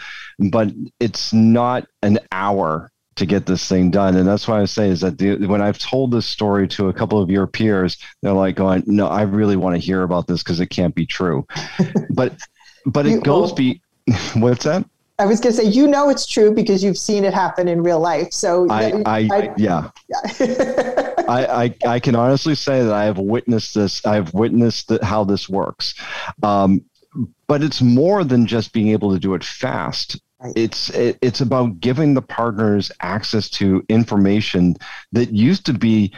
but 0.51 0.71
it's 1.01 1.33
not 1.33 1.85
an 2.01 2.19
hour 2.31 2.89
to 3.15 3.25
get 3.25 3.45
this 3.45 3.67
thing 3.67 3.91
done. 3.91 4.15
And 4.15 4.27
that's 4.27 4.47
why 4.47 4.61
I 4.61 4.65
say 4.65 4.89
is 4.89 5.01
that 5.01 5.17
the, 5.17 5.45
when 5.45 5.61
I've 5.61 5.77
told 5.77 6.11
this 6.11 6.25
story 6.25 6.67
to 6.69 6.89
a 6.89 6.93
couple 6.93 7.21
of 7.21 7.29
your 7.29 7.47
peers, 7.47 7.97
they're 8.21 8.33
like 8.33 8.55
going, 8.55 8.83
no, 8.87 9.07
I 9.07 9.23
really 9.23 9.57
want 9.57 9.75
to 9.75 9.79
hear 9.79 10.03
about 10.03 10.27
this 10.27 10.43
because 10.43 10.59
it 10.59 10.67
can't 10.67 10.95
be 10.95 11.05
true. 11.05 11.45
but, 12.09 12.33
but 12.85 13.05
it 13.05 13.23
goes 13.23 13.51
be, 13.51 13.81
what's 14.35 14.63
that? 14.63 14.85
I 15.19 15.25
was 15.25 15.39
going 15.39 15.55
to 15.55 15.61
say, 15.61 15.67
you 15.67 15.87
know, 15.87 16.09
it's 16.09 16.25
true 16.25 16.51
because 16.51 16.83
you've 16.83 16.97
seen 16.97 17.25
it 17.25 17.33
happen 17.33 17.67
in 17.67 17.83
real 17.83 17.99
life. 17.99 18.33
So 18.33 18.67
I, 18.71 19.03
I, 19.05 19.29
I 19.31 19.53
yeah, 19.55 19.91
yeah. 20.09 21.13
I, 21.27 21.45
I, 21.45 21.75
I, 21.85 21.99
can 21.99 22.15
honestly 22.15 22.55
say 22.55 22.83
that 22.83 22.91
I 22.91 23.03
have 23.03 23.19
witnessed 23.19 23.75
this. 23.75 24.03
I've 24.03 24.33
witnessed 24.33 24.91
how 25.03 25.23
this 25.23 25.47
works. 25.47 25.93
Um, 26.41 26.83
but 27.45 27.61
it's 27.61 27.81
more 27.81 28.23
than 28.23 28.47
just 28.47 28.73
being 28.73 28.87
able 28.87 29.13
to 29.13 29.19
do 29.19 29.35
it 29.35 29.43
fast. 29.43 30.19
Right. 30.41 30.53
It's 30.55 30.89
it, 30.89 31.19
it's 31.21 31.41
about 31.41 31.79
giving 31.79 32.15
the 32.15 32.21
partners 32.21 32.91
access 33.01 33.49
to 33.51 33.85
information 33.89 34.75
that 35.11 35.31
used 35.31 35.65
to 35.67 35.73
be 35.73 36.13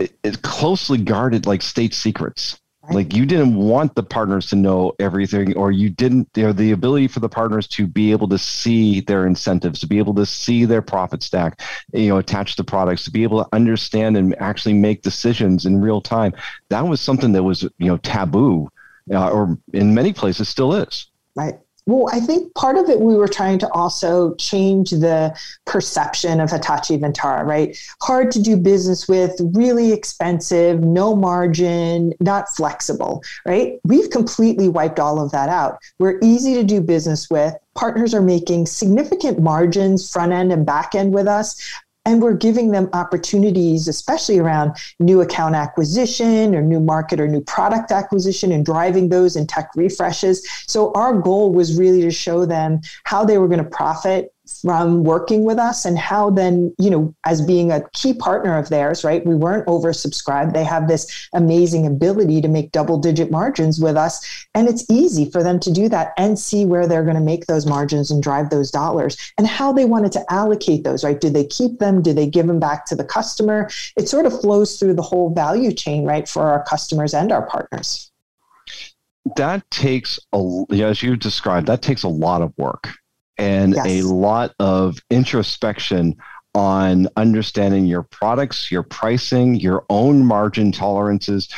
it, 0.00 0.42
closely 0.42 0.98
guarded 0.98 1.46
like 1.46 1.62
state 1.62 1.94
secrets. 1.94 2.58
Right. 2.82 2.94
Like 2.94 3.14
you 3.14 3.24
didn't 3.24 3.54
want 3.54 3.94
the 3.94 4.02
partners 4.02 4.46
to 4.50 4.56
know 4.56 4.94
everything, 4.98 5.56
or 5.56 5.70
you 5.70 5.90
didn't. 5.90 6.28
You 6.34 6.44
know, 6.44 6.52
the 6.52 6.72
ability 6.72 7.06
for 7.06 7.20
the 7.20 7.28
partners 7.28 7.68
to 7.68 7.86
be 7.86 8.10
able 8.10 8.28
to 8.28 8.38
see 8.38 9.00
their 9.00 9.26
incentives, 9.26 9.78
to 9.80 9.86
be 9.86 9.98
able 9.98 10.14
to 10.14 10.26
see 10.26 10.64
their 10.64 10.82
profit 10.82 11.22
stack, 11.22 11.60
you 11.92 12.08
know, 12.08 12.16
attached 12.16 12.56
to 12.56 12.64
products, 12.64 13.04
to 13.04 13.12
be 13.12 13.22
able 13.22 13.44
to 13.44 13.48
understand 13.52 14.16
and 14.16 14.34
actually 14.40 14.74
make 14.74 15.02
decisions 15.02 15.66
in 15.66 15.80
real 15.80 16.00
time. 16.00 16.32
That 16.70 16.88
was 16.88 17.00
something 17.00 17.30
that 17.32 17.44
was 17.44 17.62
you 17.62 17.86
know 17.86 17.98
taboo, 17.98 18.70
uh, 19.12 19.30
or 19.30 19.56
in 19.72 19.94
many 19.94 20.12
places 20.12 20.48
still 20.48 20.74
is. 20.74 21.06
Right. 21.36 21.60
Well, 21.88 22.06
I 22.12 22.20
think 22.20 22.54
part 22.54 22.76
of 22.76 22.90
it 22.90 23.00
we 23.00 23.16
were 23.16 23.26
trying 23.26 23.58
to 23.60 23.72
also 23.72 24.34
change 24.34 24.90
the 24.90 25.34
perception 25.64 26.38
of 26.38 26.50
Hitachi 26.50 26.98
Vantara, 26.98 27.46
right? 27.46 27.78
Hard 28.02 28.30
to 28.32 28.42
do 28.42 28.58
business 28.58 29.08
with, 29.08 29.34
really 29.54 29.90
expensive, 29.90 30.80
no 30.80 31.16
margin, 31.16 32.12
not 32.20 32.46
flexible, 32.50 33.22
right? 33.46 33.80
We've 33.84 34.10
completely 34.10 34.68
wiped 34.68 35.00
all 35.00 35.18
of 35.18 35.32
that 35.32 35.48
out. 35.48 35.78
We're 35.98 36.18
easy 36.22 36.52
to 36.56 36.62
do 36.62 36.82
business 36.82 37.30
with. 37.30 37.54
Partners 37.74 38.12
are 38.12 38.20
making 38.20 38.66
significant 38.66 39.40
margins 39.40 40.12
front 40.12 40.32
end 40.32 40.52
and 40.52 40.66
back 40.66 40.94
end 40.94 41.14
with 41.14 41.26
us 41.26 41.58
and 42.08 42.22
we're 42.22 42.32
giving 42.32 42.70
them 42.70 42.88
opportunities, 42.94 43.86
especially 43.86 44.38
around 44.38 44.74
new 44.98 45.20
account 45.20 45.54
acquisition 45.54 46.54
or 46.54 46.62
new 46.62 46.80
market 46.80 47.20
or 47.20 47.28
new 47.28 47.42
product 47.42 47.92
acquisition 47.92 48.50
and 48.50 48.64
driving 48.64 49.10
those 49.10 49.36
in 49.36 49.46
tech 49.46 49.68
refreshes. 49.76 50.42
So 50.66 50.90
our 50.94 51.12
goal 51.12 51.52
was 51.52 51.78
really 51.78 52.00
to 52.00 52.10
show 52.10 52.46
them 52.46 52.80
how 53.04 53.26
they 53.26 53.36
were 53.36 53.46
going 53.46 53.62
to 53.62 53.68
profit 53.68 54.32
from 54.62 55.04
working 55.04 55.44
with 55.44 55.58
us 55.58 55.84
and 55.84 55.98
how 55.98 56.30
then, 56.30 56.74
you 56.78 56.90
know, 56.90 57.14
as 57.24 57.40
being 57.42 57.70
a 57.70 57.82
key 57.92 58.14
partner 58.14 58.56
of 58.56 58.68
theirs, 58.68 59.04
right? 59.04 59.24
We 59.24 59.34
weren't 59.34 59.66
oversubscribed. 59.66 60.54
They 60.54 60.64
have 60.64 60.88
this 60.88 61.28
amazing 61.34 61.86
ability 61.86 62.40
to 62.40 62.48
make 62.48 62.72
double 62.72 62.98
digit 62.98 63.30
margins 63.30 63.80
with 63.80 63.96
us. 63.96 64.46
And 64.54 64.68
it's 64.68 64.84
easy 64.90 65.30
for 65.30 65.42
them 65.42 65.60
to 65.60 65.70
do 65.70 65.88
that 65.90 66.12
and 66.16 66.38
see 66.38 66.64
where 66.64 66.86
they're 66.86 67.04
going 67.04 67.14
to 67.14 67.20
make 67.20 67.46
those 67.46 67.66
margins 67.66 68.10
and 68.10 68.22
drive 68.22 68.50
those 68.50 68.70
dollars 68.70 69.16
and 69.38 69.46
how 69.46 69.72
they 69.72 69.84
wanted 69.84 70.12
to 70.12 70.24
allocate 70.32 70.84
those, 70.84 71.04
right? 71.04 71.20
Do 71.20 71.30
they 71.30 71.44
keep 71.44 71.78
them? 71.78 72.02
Do 72.02 72.12
they 72.12 72.26
give 72.26 72.46
them 72.46 72.60
back 72.60 72.86
to 72.86 72.96
the 72.96 73.04
customer? 73.04 73.68
It 73.96 74.08
sort 74.08 74.26
of 74.26 74.40
flows 74.40 74.78
through 74.78 74.94
the 74.94 75.02
whole 75.02 75.32
value 75.32 75.72
chain, 75.72 76.04
right? 76.04 76.28
For 76.28 76.42
our 76.42 76.64
customers 76.64 77.14
and 77.14 77.30
our 77.32 77.46
partners. 77.46 78.10
That 79.36 79.70
takes 79.70 80.18
a, 80.32 80.64
as 80.72 81.02
you 81.02 81.16
described, 81.16 81.66
that 81.66 81.82
takes 81.82 82.02
a 82.02 82.08
lot 82.08 82.40
of 82.40 82.56
work 82.56 82.97
and 83.38 83.74
yes. 83.74 83.86
a 83.86 84.02
lot 84.02 84.54
of 84.58 84.98
introspection 85.10 86.16
on 86.54 87.08
understanding 87.16 87.86
your 87.86 88.02
products, 88.02 88.70
your 88.70 88.82
pricing, 88.82 89.54
your 89.54 89.84
own 89.90 90.24
margin 90.24 90.72
tolerances. 90.72 91.48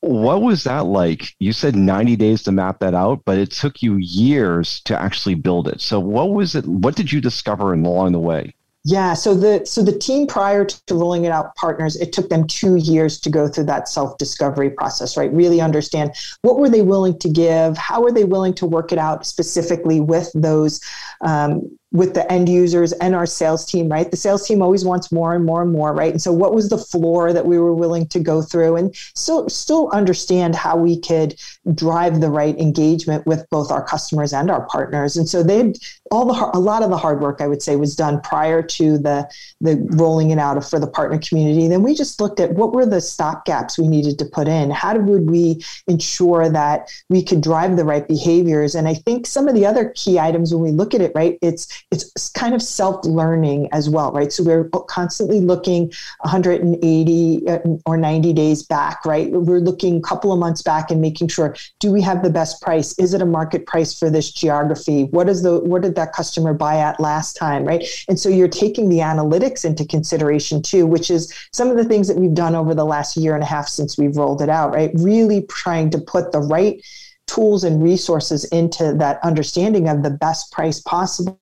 What 0.00 0.42
was 0.42 0.64
that 0.64 0.86
like? 0.86 1.34
You 1.40 1.52
said 1.52 1.74
90 1.74 2.16
days 2.16 2.42
to 2.44 2.52
map 2.52 2.78
that 2.80 2.94
out, 2.94 3.22
but 3.24 3.38
it 3.38 3.50
took 3.50 3.82
you 3.82 3.96
years 3.96 4.80
to 4.82 5.00
actually 5.00 5.34
build 5.34 5.66
it. 5.66 5.80
So 5.80 5.98
what 5.98 6.32
was 6.32 6.54
it? 6.54 6.66
What 6.66 6.94
did 6.94 7.10
you 7.10 7.20
discover 7.20 7.72
along 7.72 8.12
the 8.12 8.20
way? 8.20 8.54
Yeah, 8.86 9.14
so 9.14 9.34
the 9.34 9.64
so 9.64 9.82
the 9.82 9.98
team 9.98 10.26
prior 10.26 10.66
to 10.66 10.94
rolling 10.94 11.24
it 11.24 11.32
out 11.32 11.54
partners, 11.56 11.96
it 11.96 12.12
took 12.12 12.28
them 12.28 12.46
2 12.46 12.76
years 12.76 13.18
to 13.20 13.30
go 13.30 13.48
through 13.48 13.64
that 13.64 13.88
self-discovery 13.88 14.70
process, 14.70 15.16
right? 15.16 15.32
Really 15.32 15.62
understand 15.62 16.12
what 16.42 16.58
were 16.58 16.68
they 16.68 16.82
willing 16.82 17.18
to 17.20 17.30
give, 17.30 17.78
how 17.78 18.02
were 18.02 18.12
they 18.12 18.24
willing 18.24 18.52
to 18.54 18.66
work 18.66 18.92
it 18.92 18.98
out 18.98 19.24
specifically 19.24 20.00
with 20.00 20.30
those 20.34 20.82
um, 21.22 21.78
with 21.94 22.12
the 22.12 22.30
end 22.30 22.48
users 22.48 22.92
and 22.94 23.14
our 23.14 23.24
sales 23.24 23.64
team, 23.64 23.88
right? 23.88 24.10
The 24.10 24.16
sales 24.16 24.46
team 24.46 24.60
always 24.60 24.84
wants 24.84 25.12
more 25.12 25.32
and 25.32 25.44
more 25.44 25.62
and 25.62 25.70
more, 25.70 25.94
right? 25.94 26.10
And 26.10 26.20
so 26.20 26.32
what 26.32 26.52
was 26.52 26.68
the 26.68 26.76
floor 26.76 27.32
that 27.32 27.46
we 27.46 27.56
were 27.56 27.72
willing 27.72 28.08
to 28.08 28.18
go 28.18 28.42
through 28.42 28.74
and 28.74 28.94
still 29.14 29.48
still 29.48 29.88
understand 29.92 30.56
how 30.56 30.76
we 30.76 30.98
could 30.98 31.40
drive 31.72 32.20
the 32.20 32.30
right 32.30 32.58
engagement 32.58 33.24
with 33.26 33.48
both 33.48 33.70
our 33.70 33.84
customers 33.84 34.32
and 34.32 34.50
our 34.50 34.66
partners. 34.66 35.16
And 35.16 35.28
so 35.28 35.44
they 35.44 35.72
all 36.10 36.26
the 36.26 36.50
a 36.52 36.58
lot 36.58 36.82
of 36.82 36.90
the 36.90 36.96
hard 36.96 37.20
work 37.20 37.40
I 37.40 37.46
would 37.46 37.62
say 37.62 37.76
was 37.76 37.94
done 37.94 38.20
prior 38.22 38.60
to 38.60 38.98
the 38.98 39.30
the 39.60 39.76
rolling 39.92 40.30
it 40.30 40.38
out 40.38 40.62
for 40.64 40.80
the 40.80 40.88
partner 40.88 41.18
community. 41.18 41.68
then 41.68 41.82
we 41.84 41.94
just 41.94 42.20
looked 42.20 42.40
at 42.40 42.54
what 42.54 42.72
were 42.72 42.86
the 42.86 43.00
stop 43.00 43.44
gaps 43.44 43.78
we 43.78 43.86
needed 43.86 44.18
to 44.18 44.24
put 44.24 44.48
in. 44.48 44.70
How 44.70 44.98
would 44.98 45.30
we 45.30 45.64
ensure 45.86 46.48
that 46.48 46.90
we 47.08 47.22
could 47.22 47.40
drive 47.40 47.76
the 47.76 47.84
right 47.84 48.06
behaviors? 48.06 48.74
And 48.74 48.88
I 48.88 48.94
think 48.94 49.26
some 49.26 49.46
of 49.46 49.54
the 49.54 49.64
other 49.64 49.90
key 49.94 50.18
items 50.18 50.52
when 50.52 50.62
we 50.62 50.72
look 50.72 50.92
at 50.92 51.00
it, 51.00 51.12
right, 51.14 51.38
it's 51.40 51.83
it's 51.90 52.28
kind 52.30 52.54
of 52.54 52.62
self 52.62 53.04
learning 53.04 53.68
as 53.72 53.88
well, 53.88 54.12
right? 54.12 54.32
So 54.32 54.42
we're 54.42 54.68
constantly 54.88 55.40
looking 55.40 55.92
180 56.20 57.48
uh, 57.48 57.58
or 57.86 57.96
90 57.96 58.32
days 58.32 58.62
back, 58.62 59.04
right? 59.04 59.30
We're 59.30 59.60
looking 59.60 59.98
a 59.98 60.00
couple 60.00 60.32
of 60.32 60.38
months 60.38 60.62
back 60.62 60.90
and 60.90 61.00
making 61.00 61.28
sure 61.28 61.54
do 61.80 61.92
we 61.92 62.02
have 62.02 62.22
the 62.22 62.30
best 62.30 62.60
price? 62.60 62.98
Is 62.98 63.14
it 63.14 63.22
a 63.22 63.26
market 63.26 63.66
price 63.66 63.96
for 63.98 64.10
this 64.10 64.32
geography? 64.32 65.04
What 65.04 65.28
is 65.28 65.42
the 65.42 65.60
what 65.60 65.82
did 65.82 65.94
that 65.96 66.12
customer 66.12 66.54
buy 66.54 66.78
at 66.78 67.00
last 67.00 67.34
time, 67.36 67.64
right? 67.64 67.86
And 68.08 68.18
so 68.18 68.28
you're 68.28 68.48
taking 68.48 68.88
the 68.88 68.98
analytics 68.98 69.64
into 69.64 69.84
consideration 69.84 70.62
too, 70.62 70.86
which 70.86 71.10
is 71.10 71.32
some 71.52 71.70
of 71.70 71.76
the 71.76 71.84
things 71.84 72.08
that 72.08 72.16
we've 72.16 72.34
done 72.34 72.54
over 72.54 72.74
the 72.74 72.84
last 72.84 73.16
year 73.16 73.34
and 73.34 73.42
a 73.42 73.46
half 73.46 73.68
since 73.68 73.96
we've 73.96 74.16
rolled 74.16 74.42
it 74.42 74.48
out, 74.48 74.74
right? 74.74 74.90
Really 74.94 75.42
trying 75.48 75.90
to 75.90 75.98
put 75.98 76.32
the 76.32 76.40
right 76.40 76.82
tools 77.26 77.64
and 77.64 77.82
resources 77.82 78.44
into 78.46 78.92
that 78.94 79.18
understanding 79.24 79.88
of 79.88 80.02
the 80.02 80.10
best 80.10 80.52
price 80.52 80.80
possible 80.80 81.40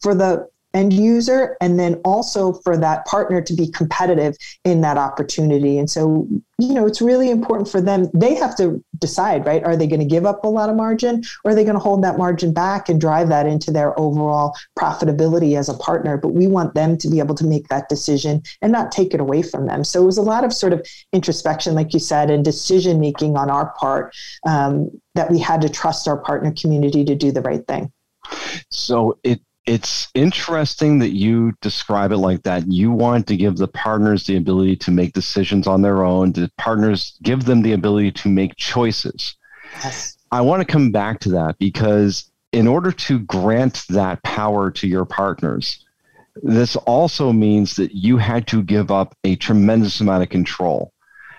for 0.00 0.14
the 0.14 0.46
end 0.72 0.92
user 0.92 1.56
and 1.60 1.78
then 1.78 1.94
also 2.04 2.52
for 2.52 2.76
that 2.76 3.04
partner 3.06 3.42
to 3.42 3.54
be 3.54 3.68
competitive 3.70 4.36
in 4.64 4.80
that 4.82 4.96
opportunity. 4.96 5.78
And 5.78 5.90
so 5.90 6.28
you 6.58 6.74
know 6.74 6.86
it's 6.86 7.00
really 7.00 7.30
important 7.30 7.68
for 7.68 7.80
them. 7.80 8.08
They 8.14 8.34
have 8.34 8.56
to 8.58 8.82
decide 8.98 9.46
right? 9.46 9.64
Are 9.64 9.76
they 9.76 9.86
going 9.86 10.00
to 10.00 10.06
give 10.06 10.26
up 10.26 10.44
a 10.44 10.48
lot 10.48 10.68
of 10.68 10.76
margin 10.76 11.22
or 11.44 11.50
are 11.50 11.54
they 11.54 11.64
going 11.64 11.74
to 11.74 11.80
hold 11.80 12.04
that 12.04 12.18
margin 12.18 12.52
back 12.52 12.88
and 12.88 13.00
drive 13.00 13.28
that 13.30 13.46
into 13.46 13.70
their 13.70 13.98
overall 13.98 14.54
profitability 14.78 15.56
as 15.56 15.68
a 15.68 15.74
partner? 15.74 16.16
But 16.16 16.34
we 16.34 16.46
want 16.46 16.74
them 16.74 16.96
to 16.98 17.08
be 17.08 17.18
able 17.18 17.34
to 17.36 17.44
make 17.44 17.68
that 17.68 17.88
decision 17.88 18.42
and 18.62 18.70
not 18.70 18.92
take 18.92 19.14
it 19.14 19.20
away 19.20 19.42
from 19.42 19.66
them. 19.66 19.82
So 19.84 20.02
it 20.02 20.06
was 20.06 20.18
a 20.18 20.22
lot 20.22 20.44
of 20.44 20.52
sort 20.52 20.72
of 20.72 20.86
introspection 21.12 21.74
like 21.74 21.92
you 21.92 22.00
said 22.00 22.30
and 22.30 22.44
decision 22.44 23.00
making 23.00 23.36
on 23.36 23.50
our 23.50 23.72
part 23.72 24.14
um, 24.46 24.90
that 25.14 25.30
we 25.30 25.38
had 25.38 25.60
to 25.62 25.68
trust 25.68 26.06
our 26.06 26.18
partner 26.18 26.52
community 26.52 27.04
to 27.04 27.14
do 27.14 27.32
the 27.32 27.42
right 27.42 27.66
thing 27.66 27.90
so 28.70 29.18
it 29.22 29.40
it's 29.66 30.08
interesting 30.14 30.98
that 30.98 31.10
you 31.10 31.52
describe 31.60 32.12
it 32.12 32.16
like 32.16 32.42
that. 32.42 32.66
You 32.66 32.90
want 32.90 33.26
to 33.28 33.36
give 33.36 33.56
the 33.56 33.68
partners 33.68 34.26
the 34.26 34.36
ability 34.36 34.76
to 34.76 34.90
make 34.90 35.12
decisions 35.12 35.66
on 35.66 35.82
their 35.82 36.02
own. 36.02 36.32
The 36.32 36.50
partners 36.58 37.16
give 37.22 37.44
them 37.44 37.62
the 37.62 37.72
ability 37.72 38.12
to 38.12 38.28
make 38.28 38.56
choices. 38.56 39.36
Yes. 39.84 40.16
I 40.32 40.40
want 40.40 40.60
to 40.60 40.72
come 40.72 40.90
back 40.90 41.20
to 41.20 41.28
that 41.30 41.58
because 41.58 42.30
in 42.52 42.66
order 42.66 42.90
to 42.90 43.20
grant 43.20 43.84
that 43.90 44.22
power 44.22 44.70
to 44.72 44.88
your 44.88 45.04
partners, 45.04 45.84
this 46.42 46.76
also 46.76 47.32
means 47.32 47.76
that 47.76 47.94
you 47.94 48.16
had 48.16 48.46
to 48.48 48.62
give 48.62 48.90
up 48.90 49.14
a 49.24 49.36
tremendous 49.36 50.00
amount 50.00 50.22
of 50.22 50.30
control. 50.30 50.92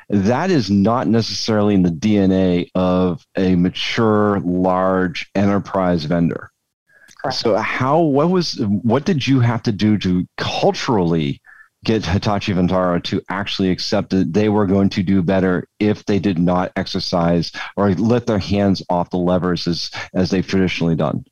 That 0.10 0.52
is 0.52 0.70
not 0.70 1.08
necessarily 1.08 1.74
in 1.74 1.84
the 1.84 1.90
DNA 1.90 2.70
of 2.76 3.26
a 3.36 3.56
mature, 3.56 4.40
large 4.42 5.30
enterprise 5.36 6.04
vendor. 6.04 6.51
Correct. 7.22 7.38
So 7.38 7.56
how 7.58 8.00
what 8.00 8.30
was 8.30 8.54
what 8.60 9.06
did 9.06 9.28
you 9.28 9.40
have 9.40 9.64
to 9.64 9.72
do 9.72 9.98
to 10.00 10.26
culturally 10.38 11.42
get 11.84 12.06
Hitachi 12.06 12.54
Vantara 12.54 13.04
to 13.06 13.22
actually 13.30 13.70
accept 13.70 14.12
that 14.12 14.34
they 14.34 14.50
were 14.50 14.68
going 14.68 14.90
to 14.90 15.04
do 15.04 15.22
better 15.22 15.68
if 15.80 16.06
they 16.06 16.20
did 16.20 16.38
not 16.38 16.72
exercise 16.76 17.52
or 17.76 17.94
let 17.96 18.28
their 18.28 18.40
hands 18.40 18.84
off 18.90 19.10
the 19.10 19.18
levers 19.18 19.68
as 19.68 19.92
as 20.14 20.30
they've 20.30 20.48
traditionally 20.48 20.96
done? 20.96 21.24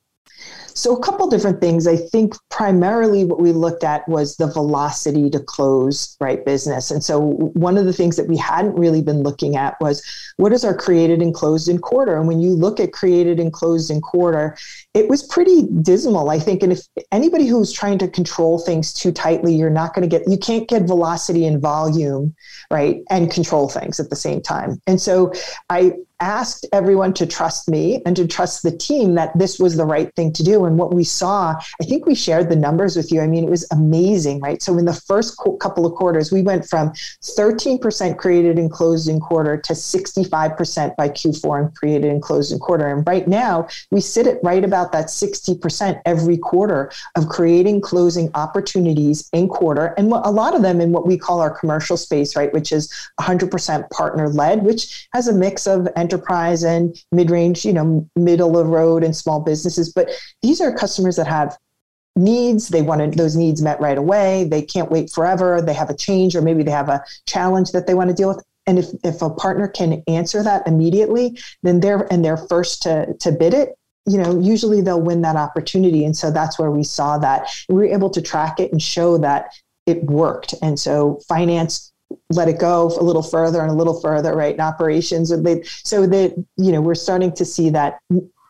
So, 0.73 0.95
a 0.95 0.99
couple 1.01 1.27
different 1.27 1.59
things. 1.59 1.87
I 1.87 1.97
think 1.97 2.35
primarily 2.49 3.25
what 3.25 3.41
we 3.41 3.51
looked 3.51 3.83
at 3.83 4.07
was 4.07 4.37
the 4.37 4.47
velocity 4.47 5.29
to 5.29 5.39
close 5.39 6.15
right 6.21 6.45
business. 6.45 6.89
And 6.89 7.03
so, 7.03 7.19
one 7.19 7.77
of 7.77 7.85
the 7.85 7.93
things 7.93 8.15
that 8.15 8.27
we 8.27 8.37
hadn't 8.37 8.75
really 8.75 9.01
been 9.01 9.21
looking 9.21 9.57
at 9.57 9.75
was 9.81 10.01
what 10.37 10.53
is 10.53 10.63
our 10.63 10.75
created 10.75 11.21
and 11.21 11.33
closed 11.33 11.67
in 11.67 11.79
quarter? 11.79 12.17
And 12.17 12.27
when 12.27 12.39
you 12.39 12.51
look 12.51 12.79
at 12.79 12.93
created 12.93 13.39
and 13.39 13.51
closed 13.51 13.91
in 13.91 13.99
quarter, 13.99 14.57
it 14.93 15.09
was 15.09 15.23
pretty 15.23 15.67
dismal, 15.81 16.29
I 16.29 16.39
think. 16.39 16.63
And 16.63 16.71
if 16.71 16.87
anybody 17.11 17.47
who's 17.47 17.73
trying 17.73 17.97
to 17.99 18.07
control 18.07 18.59
things 18.59 18.93
too 18.93 19.11
tightly, 19.11 19.53
you're 19.53 19.69
not 19.69 19.93
going 19.93 20.09
to 20.09 20.17
get, 20.17 20.27
you 20.29 20.37
can't 20.37 20.69
get 20.69 20.83
velocity 20.83 21.45
and 21.45 21.61
volume, 21.61 22.33
right? 22.71 23.01
And 23.09 23.29
control 23.29 23.67
things 23.67 23.99
at 23.99 24.09
the 24.09 24.15
same 24.15 24.41
time. 24.41 24.81
And 24.87 25.01
so, 25.01 25.33
I, 25.69 25.93
asked 26.21 26.65
everyone 26.73 27.13
to 27.13 27.25
trust 27.25 27.69
me 27.69 28.01
and 28.05 28.15
to 28.15 28.27
trust 28.27 28.63
the 28.63 28.75
team 28.75 29.15
that 29.15 29.37
this 29.37 29.59
was 29.59 29.77
the 29.77 29.85
right 29.85 30.13
thing 30.15 30.33
to 30.33 30.43
do. 30.43 30.65
And 30.65 30.77
what 30.77 30.93
we 30.93 31.03
saw, 31.03 31.55
I 31.81 31.85
think 31.85 32.05
we 32.05 32.15
shared 32.15 32.49
the 32.49 32.55
numbers 32.55 32.95
with 32.95 33.11
you. 33.11 33.21
I 33.21 33.27
mean, 33.27 33.43
it 33.43 33.49
was 33.49 33.67
amazing, 33.71 34.41
right? 34.41 34.61
So 34.61 34.77
in 34.77 34.85
the 34.85 34.93
first 34.93 35.39
couple 35.59 35.85
of 35.85 35.93
quarters, 35.95 36.31
we 36.31 36.41
went 36.41 36.67
from 36.67 36.89
13% 37.23 38.17
created 38.17 38.57
and 38.59 38.71
closed 38.71 39.07
in 39.07 39.19
quarter 39.19 39.57
to 39.57 39.73
65% 39.73 40.95
by 40.95 41.09
Q4 41.09 41.59
and 41.59 41.75
created 41.75 42.11
and 42.11 42.21
closed 42.21 42.51
in 42.51 42.59
quarter. 42.59 42.87
And 42.87 43.07
right 43.07 43.27
now, 43.27 43.67
we 43.91 44.01
sit 44.01 44.27
at 44.27 44.43
right 44.43 44.63
about 44.63 44.91
that 44.91 45.07
60% 45.07 46.01
every 46.05 46.37
quarter 46.37 46.91
of 47.15 47.29
creating, 47.29 47.81
closing 47.81 48.29
opportunities 48.33 49.29
in 49.33 49.47
quarter. 49.47 49.93
And 49.97 50.11
a 50.11 50.31
lot 50.31 50.55
of 50.55 50.61
them 50.61 50.81
in 50.81 50.91
what 50.91 51.07
we 51.07 51.17
call 51.17 51.39
our 51.39 51.51
commercial 51.51 51.97
space, 51.97 52.35
right? 52.35 52.51
Which 52.53 52.71
is 52.71 52.93
100% 53.19 53.89
partner 53.89 54.29
led, 54.29 54.63
which 54.63 55.07
has 55.13 55.27
a 55.27 55.33
mix 55.33 55.67
of 55.67 55.87
enterprise 56.09 56.63
and 56.63 56.95
mid-range, 57.11 57.65
you 57.65 57.73
know, 57.73 58.07
middle 58.15 58.57
of 58.57 58.67
road 58.67 59.03
and 59.03 59.15
small 59.15 59.39
businesses. 59.39 59.93
But 59.93 60.09
these 60.41 60.59
are 60.61 60.75
customers 60.75 61.15
that 61.17 61.27
have 61.27 61.55
needs. 62.15 62.69
They 62.69 62.81
want 62.81 63.15
those 63.15 63.35
needs 63.35 63.61
met 63.61 63.79
right 63.79 63.97
away. 63.97 64.45
They 64.45 64.63
can't 64.63 64.91
wait 64.91 65.11
forever. 65.11 65.61
They 65.61 65.73
have 65.73 65.89
a 65.89 65.95
change 65.95 66.35
or 66.35 66.41
maybe 66.41 66.63
they 66.63 66.71
have 66.71 66.89
a 66.89 67.03
challenge 67.27 67.71
that 67.71 67.85
they 67.85 67.93
want 67.93 68.09
to 68.09 68.15
deal 68.15 68.29
with. 68.29 68.43
And 68.65 68.79
if, 68.79 68.87
if 69.03 69.21
a 69.21 69.29
partner 69.29 69.67
can 69.67 70.03
answer 70.07 70.43
that 70.43 70.67
immediately, 70.67 71.37
then 71.63 71.79
they're 71.79 72.11
and 72.11 72.23
they're 72.23 72.37
first 72.37 72.81
to, 72.83 73.13
to 73.19 73.31
bid 73.31 73.53
it, 73.53 73.75
you 74.05 74.17
know, 74.17 74.39
usually 74.39 74.81
they'll 74.81 75.01
win 75.01 75.21
that 75.21 75.35
opportunity. 75.35 76.03
And 76.05 76.15
so 76.17 76.31
that's 76.31 76.59
where 76.59 76.71
we 76.71 76.83
saw 76.83 77.17
that. 77.19 77.49
We 77.69 77.75
were 77.75 77.85
able 77.85 78.09
to 78.11 78.21
track 78.21 78.59
it 78.59 78.71
and 78.71 78.81
show 78.81 79.17
that 79.19 79.53
it 79.85 80.03
worked. 80.03 80.53
And 80.61 80.79
so 80.79 81.19
finance 81.27 81.91
let 82.29 82.47
it 82.47 82.59
go 82.59 82.87
a 82.99 83.03
little 83.03 83.23
further 83.23 83.61
and 83.61 83.71
a 83.71 83.73
little 83.73 83.99
further, 83.99 84.35
right? 84.35 84.53
In 84.53 84.61
operations, 84.61 85.29
so 85.29 86.07
that 86.07 86.45
you 86.57 86.71
know 86.71 86.81
we're 86.81 86.95
starting 86.95 87.31
to 87.33 87.45
see 87.45 87.69
that 87.69 87.99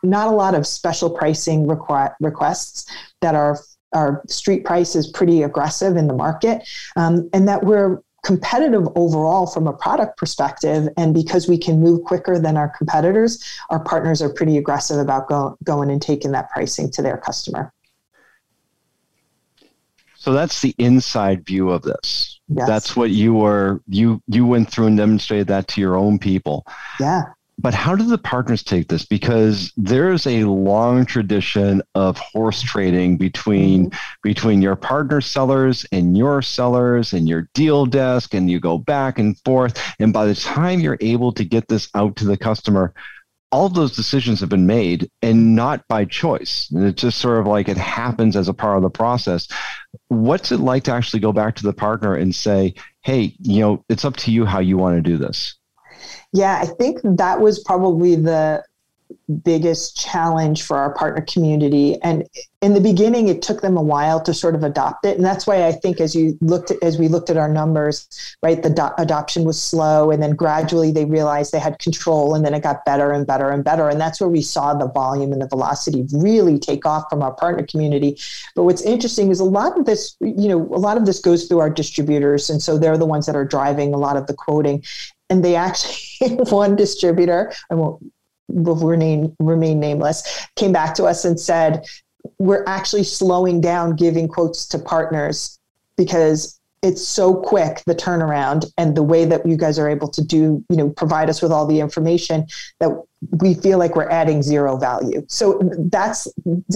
not 0.02 0.28
a 0.28 0.30
lot 0.30 0.54
of 0.54 0.66
special 0.66 1.10
pricing 1.10 1.66
requ- 1.66 2.14
requests 2.20 2.90
that 3.20 3.34
are 3.34 3.58
our 3.92 4.22
street 4.28 4.64
price 4.64 4.94
is 4.94 5.08
pretty 5.08 5.42
aggressive 5.42 5.96
in 5.96 6.06
the 6.06 6.14
market, 6.14 6.66
um, 6.96 7.28
and 7.32 7.48
that 7.48 7.64
we're 7.64 8.02
competitive 8.22 8.86
overall 8.96 9.46
from 9.46 9.66
a 9.66 9.72
product 9.72 10.18
perspective. 10.18 10.88
And 10.96 11.14
because 11.14 11.48
we 11.48 11.58
can 11.58 11.80
move 11.80 12.04
quicker 12.04 12.38
than 12.38 12.56
our 12.56 12.68
competitors, 12.68 13.42
our 13.70 13.82
partners 13.82 14.20
are 14.20 14.32
pretty 14.32 14.58
aggressive 14.58 14.98
about 14.98 15.28
go- 15.28 15.56
going 15.64 15.90
and 15.90 16.02
taking 16.02 16.32
that 16.32 16.50
pricing 16.50 16.90
to 16.92 17.02
their 17.02 17.16
customer. 17.16 17.72
So 20.16 20.34
that's 20.34 20.60
the 20.60 20.74
inside 20.76 21.46
view 21.46 21.70
of 21.70 21.82
this. 21.82 22.39
Yes. 22.52 22.66
That's 22.66 22.96
what 22.96 23.10
you 23.10 23.34
were 23.34 23.80
you 23.86 24.20
you 24.26 24.44
went 24.44 24.70
through 24.70 24.86
and 24.86 24.96
demonstrated 24.96 25.46
that 25.48 25.68
to 25.68 25.80
your 25.80 25.96
own 25.96 26.18
people. 26.18 26.66
Yeah. 26.98 27.22
But 27.58 27.74
how 27.74 27.94
do 27.94 28.04
the 28.04 28.16
partners 28.16 28.62
take 28.62 28.88
this? 28.88 29.04
Because 29.04 29.70
there's 29.76 30.26
a 30.26 30.44
long 30.44 31.04
tradition 31.04 31.82
of 31.94 32.16
horse 32.16 32.62
trading 32.62 33.18
between 33.18 33.90
mm-hmm. 33.90 33.98
between 34.22 34.62
your 34.62 34.76
partner 34.76 35.20
sellers 35.20 35.84
and 35.92 36.16
your 36.16 36.40
sellers 36.40 37.12
and 37.12 37.28
your 37.28 37.48
deal 37.54 37.84
desk, 37.86 38.34
and 38.34 38.50
you 38.50 38.60
go 38.60 38.78
back 38.78 39.18
and 39.18 39.38
forth. 39.44 39.78
And 40.00 40.12
by 40.12 40.24
the 40.26 40.34
time 40.34 40.80
you're 40.80 40.98
able 41.00 41.32
to 41.32 41.44
get 41.44 41.68
this 41.68 41.88
out 41.94 42.16
to 42.16 42.24
the 42.24 42.38
customer, 42.38 42.94
all 43.52 43.68
those 43.68 43.96
decisions 43.96 44.40
have 44.40 44.48
been 44.48 44.66
made 44.66 45.10
and 45.22 45.56
not 45.56 45.86
by 45.88 46.04
choice. 46.04 46.70
And 46.70 46.84
it's 46.84 47.02
just 47.02 47.18
sort 47.18 47.40
of 47.40 47.46
like 47.46 47.68
it 47.68 47.76
happens 47.76 48.36
as 48.36 48.48
a 48.48 48.54
part 48.54 48.76
of 48.76 48.82
the 48.82 48.90
process. 48.90 49.48
What's 50.08 50.52
it 50.52 50.60
like 50.60 50.84
to 50.84 50.92
actually 50.92 51.20
go 51.20 51.32
back 51.32 51.56
to 51.56 51.62
the 51.64 51.72
partner 51.72 52.14
and 52.14 52.34
say, 52.34 52.74
hey, 53.02 53.34
you 53.40 53.60
know, 53.60 53.84
it's 53.88 54.04
up 54.04 54.16
to 54.18 54.30
you 54.30 54.44
how 54.44 54.60
you 54.60 54.76
want 54.76 54.96
to 54.96 55.02
do 55.02 55.16
this? 55.16 55.56
Yeah, 56.32 56.60
I 56.62 56.66
think 56.66 57.00
that 57.02 57.40
was 57.40 57.58
probably 57.64 58.14
the 58.14 58.62
biggest 59.42 59.96
challenge 59.96 60.62
for 60.62 60.76
our 60.76 60.92
partner 60.94 61.22
community. 61.22 62.00
And 62.02 62.28
in 62.62 62.74
the 62.74 62.80
beginning, 62.80 63.28
it 63.28 63.40
took 63.40 63.62
them 63.62 63.76
a 63.76 63.82
while 63.82 64.20
to 64.22 64.34
sort 64.34 64.54
of 64.54 64.62
adopt 64.62 65.06
it, 65.06 65.16
and 65.16 65.24
that's 65.24 65.46
why 65.46 65.66
I 65.66 65.72
think 65.72 66.00
as 66.00 66.14
you 66.14 66.36
looked 66.42 66.70
at, 66.70 66.82
as 66.82 66.98
we 66.98 67.08
looked 67.08 67.30
at 67.30 67.38
our 67.38 67.48
numbers, 67.48 68.06
right, 68.42 68.62
the 68.62 68.68
do- 68.68 68.90
adoption 68.98 69.44
was 69.44 69.60
slow, 69.60 70.10
and 70.10 70.22
then 70.22 70.34
gradually 70.34 70.92
they 70.92 71.06
realized 71.06 71.52
they 71.52 71.58
had 71.58 71.78
control, 71.78 72.34
and 72.34 72.44
then 72.44 72.52
it 72.52 72.62
got 72.62 72.84
better 72.84 73.12
and 73.12 73.26
better 73.26 73.50
and 73.50 73.64
better, 73.64 73.88
and 73.88 74.00
that's 74.00 74.20
where 74.20 74.28
we 74.28 74.42
saw 74.42 74.74
the 74.74 74.88
volume 74.88 75.32
and 75.32 75.40
the 75.40 75.48
velocity 75.48 76.06
really 76.12 76.58
take 76.58 76.84
off 76.84 77.04
from 77.08 77.22
our 77.22 77.32
partner 77.32 77.64
community. 77.64 78.18
But 78.54 78.64
what's 78.64 78.82
interesting 78.82 79.30
is 79.30 79.40
a 79.40 79.44
lot 79.44 79.78
of 79.78 79.86
this, 79.86 80.16
you 80.20 80.48
know, 80.48 80.60
a 80.74 80.80
lot 80.80 80.98
of 80.98 81.06
this 81.06 81.18
goes 81.18 81.46
through 81.46 81.60
our 81.60 81.70
distributors, 81.70 82.50
and 82.50 82.60
so 82.60 82.76
they're 82.76 82.98
the 82.98 83.06
ones 83.06 83.24
that 83.24 83.36
are 83.36 83.44
driving 83.44 83.94
a 83.94 83.98
lot 83.98 84.18
of 84.18 84.26
the 84.26 84.34
quoting, 84.34 84.84
and 85.30 85.42
they 85.42 85.56
actually 85.56 86.36
one 86.50 86.76
distributor, 86.76 87.54
I 87.70 87.74
won't 87.74 88.02
will 88.52 88.76
remain 88.76 89.34
remain 89.38 89.80
nameless, 89.80 90.46
came 90.56 90.72
back 90.72 90.94
to 90.94 91.04
us 91.04 91.24
and 91.24 91.38
said 91.38 91.86
we're 92.38 92.64
actually 92.66 93.04
slowing 93.04 93.60
down 93.60 93.96
giving 93.96 94.28
quotes 94.28 94.66
to 94.66 94.78
partners 94.78 95.58
because 95.96 96.59
it's 96.82 97.06
so 97.06 97.34
quick 97.34 97.82
the 97.86 97.94
turnaround 97.94 98.70
and 98.78 98.96
the 98.96 99.02
way 99.02 99.24
that 99.24 99.44
you 99.44 99.56
guys 99.56 99.78
are 99.78 99.88
able 99.88 100.08
to 100.08 100.22
do 100.22 100.64
you 100.70 100.76
know 100.76 100.90
provide 100.90 101.28
us 101.28 101.42
with 101.42 101.52
all 101.52 101.66
the 101.66 101.80
information 101.80 102.46
that 102.78 102.90
we 103.40 103.54
feel 103.54 103.78
like 103.78 103.96
we're 103.96 104.08
adding 104.08 104.42
zero 104.42 104.76
value. 104.76 105.24
So 105.28 105.60
that's 105.78 106.26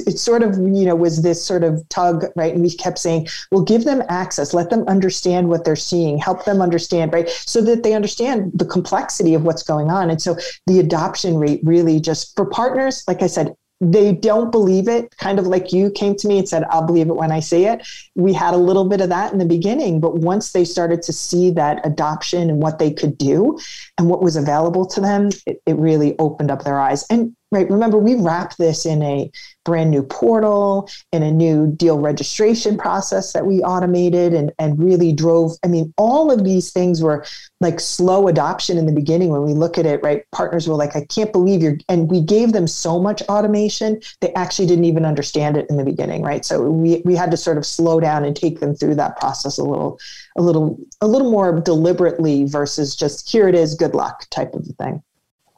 it 0.07 0.19
sort 0.19 0.43
of 0.43 0.59
you 0.59 0.85
know 0.85 0.95
was 0.95 1.23
this 1.23 1.45
sort 1.45 1.65
of 1.65 1.87
tug 1.89 2.27
right? 2.37 2.53
And 2.53 2.63
we 2.63 2.71
kept 2.71 2.99
saying 2.99 3.29
well 3.51 3.63
give 3.63 3.85
them 3.85 4.03
access. 4.09 4.53
Let 4.53 4.71
them 4.71 4.85
understand 4.87 5.49
what 5.49 5.65
they're 5.65 5.77
seeing. 5.77 6.19
Help 6.19 6.45
them 6.45 6.61
understand 6.61 7.13
right? 7.13 7.29
So 7.29 7.63
that 7.63 7.83
they 7.83 7.95
understand 7.95 8.53
the 8.55 8.67
complexity 8.67 9.35
of 9.35 9.45
what's 9.45 9.63
going 9.63 9.91
on. 9.91 10.11
And 10.11 10.21
so 10.21 10.37
the 10.67 10.81
adoption 10.81 11.39
rate 11.39 11.61
really 11.63 11.99
just 12.01 12.35
for 12.37 12.47
partners 12.47 13.05
like 13.09 13.23
i 13.23 13.27
said 13.27 13.55
they 13.81 14.13
don't 14.13 14.51
believe 14.51 14.89
it, 14.89 15.15
kind 15.19 15.39
of 15.39 15.47
like 15.47 15.73
you 15.73 15.91
came 15.91 16.15
to 16.17 16.29
me 16.29 16.39
and 16.39 16.49
said, 16.49 16.65
I'll 16.71 16.87
believe 16.87 17.09
it 17.09 17.17
when 17.17 17.33
I 17.33 17.41
see 17.41 17.67
it. 17.67 17.87
We 18.15 18.33
had 18.33 18.55
a 18.55 18.59
little 18.59 18.89
bit 18.89 19.01
of 19.01 19.09
that 19.09 19.33
in 19.33 19.39
the 19.39 19.45
beginning, 19.45 20.01
but 20.01 20.17
once 20.17 20.53
they 20.53 20.65
started 20.65 21.03
to 21.03 21.13
see 21.13 21.51
that 21.51 21.85
adoption 21.85 22.49
and 22.51 22.63
what 22.63 22.79
they 22.79 22.93
could 22.93 23.19
do 23.19 23.59
and 23.99 24.09
what 24.09 24.23
was 24.23 24.37
available 24.37 24.87
to 24.87 25.01
them, 25.01 25.31
it, 25.47 25.61
it 25.67 25.77
really 25.77 26.17
opened 26.19 26.51
up 26.51 26.65
their 26.65 26.79
eyes. 26.79 27.05
And 27.11 27.35
right, 27.51 27.69
remember, 27.69 27.99
we 27.99 28.15
wrap 28.15 28.57
this 28.57 28.87
in 28.87 29.03
a 29.03 29.31
brand 29.65 29.91
new 29.91 30.03
portal 30.03 30.89
and 31.13 31.25
a 31.25 31.31
new 31.31 31.73
deal 31.73 31.99
registration 31.99 32.77
process 32.77 33.33
that 33.33 33.47
we 33.47 33.63
automated 33.63 34.35
and, 34.35 34.53
and 34.59 34.83
really 34.83 35.13
drove. 35.13 35.53
I 35.65 35.69
mean, 35.69 35.93
all 35.97 36.31
of 36.31 36.45
these 36.45 36.73
things 36.73 37.03
were 37.03 37.25
like 37.61 37.81
slow 37.81 38.29
adoption 38.29 38.77
in 38.77 38.87
the 38.87 38.93
beginning 38.93 39.31
when 39.31 39.43
we 39.43 39.55
look 39.55 39.79
at 39.79 39.87
it, 39.87 40.03
right? 40.03 40.23
Partners 40.33 40.69
were 40.69 40.75
like, 40.75 40.95
I 40.95 41.05
can't 41.07 41.33
believe 41.33 41.63
you're, 41.63 41.79
and 41.89 42.11
we 42.11 42.21
gave 42.21 42.53
them 42.53 42.67
so 42.67 43.01
much 43.01 43.23
automation, 43.23 44.01
they 44.21 44.33
actually 44.35 44.67
didn't 44.67 44.85
even 44.85 45.05
understand 45.05 45.57
it 45.57 45.67
in 45.71 45.77
the 45.77 45.85
beginning, 45.85 46.23
right? 46.23 46.45
So 46.45 46.63
we, 46.63 47.03
we 47.05 47.17
had 47.17 47.31
to 47.31 47.37
sort 47.37 47.59
of 47.59 47.65
slow 47.65 48.01
down 48.01 48.25
and 48.25 48.37
take 48.37 48.61
them 48.61 48.75
through 48.75 48.97
that 48.97 49.19
process 49.19 49.59
a 49.59 49.65
little, 49.65 49.99
a 50.37 50.43
little, 50.43 50.79
a 51.01 51.07
little 51.07 51.31
more 51.31 51.61
deliberately 51.61 52.45
versus 52.45 52.95
just 52.95 53.31
here 53.31 53.49
it 53.49 53.55
is, 53.55 53.75
good 53.75 53.95
luck 53.95 54.27
type 54.31 54.55
of 54.55 54.67
thing. 54.79 55.03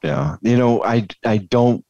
Yeah. 0.02 0.36
You 0.42 0.56
know, 0.56 0.84
I, 0.84 1.06
I 1.24 1.38
don't 1.38 1.84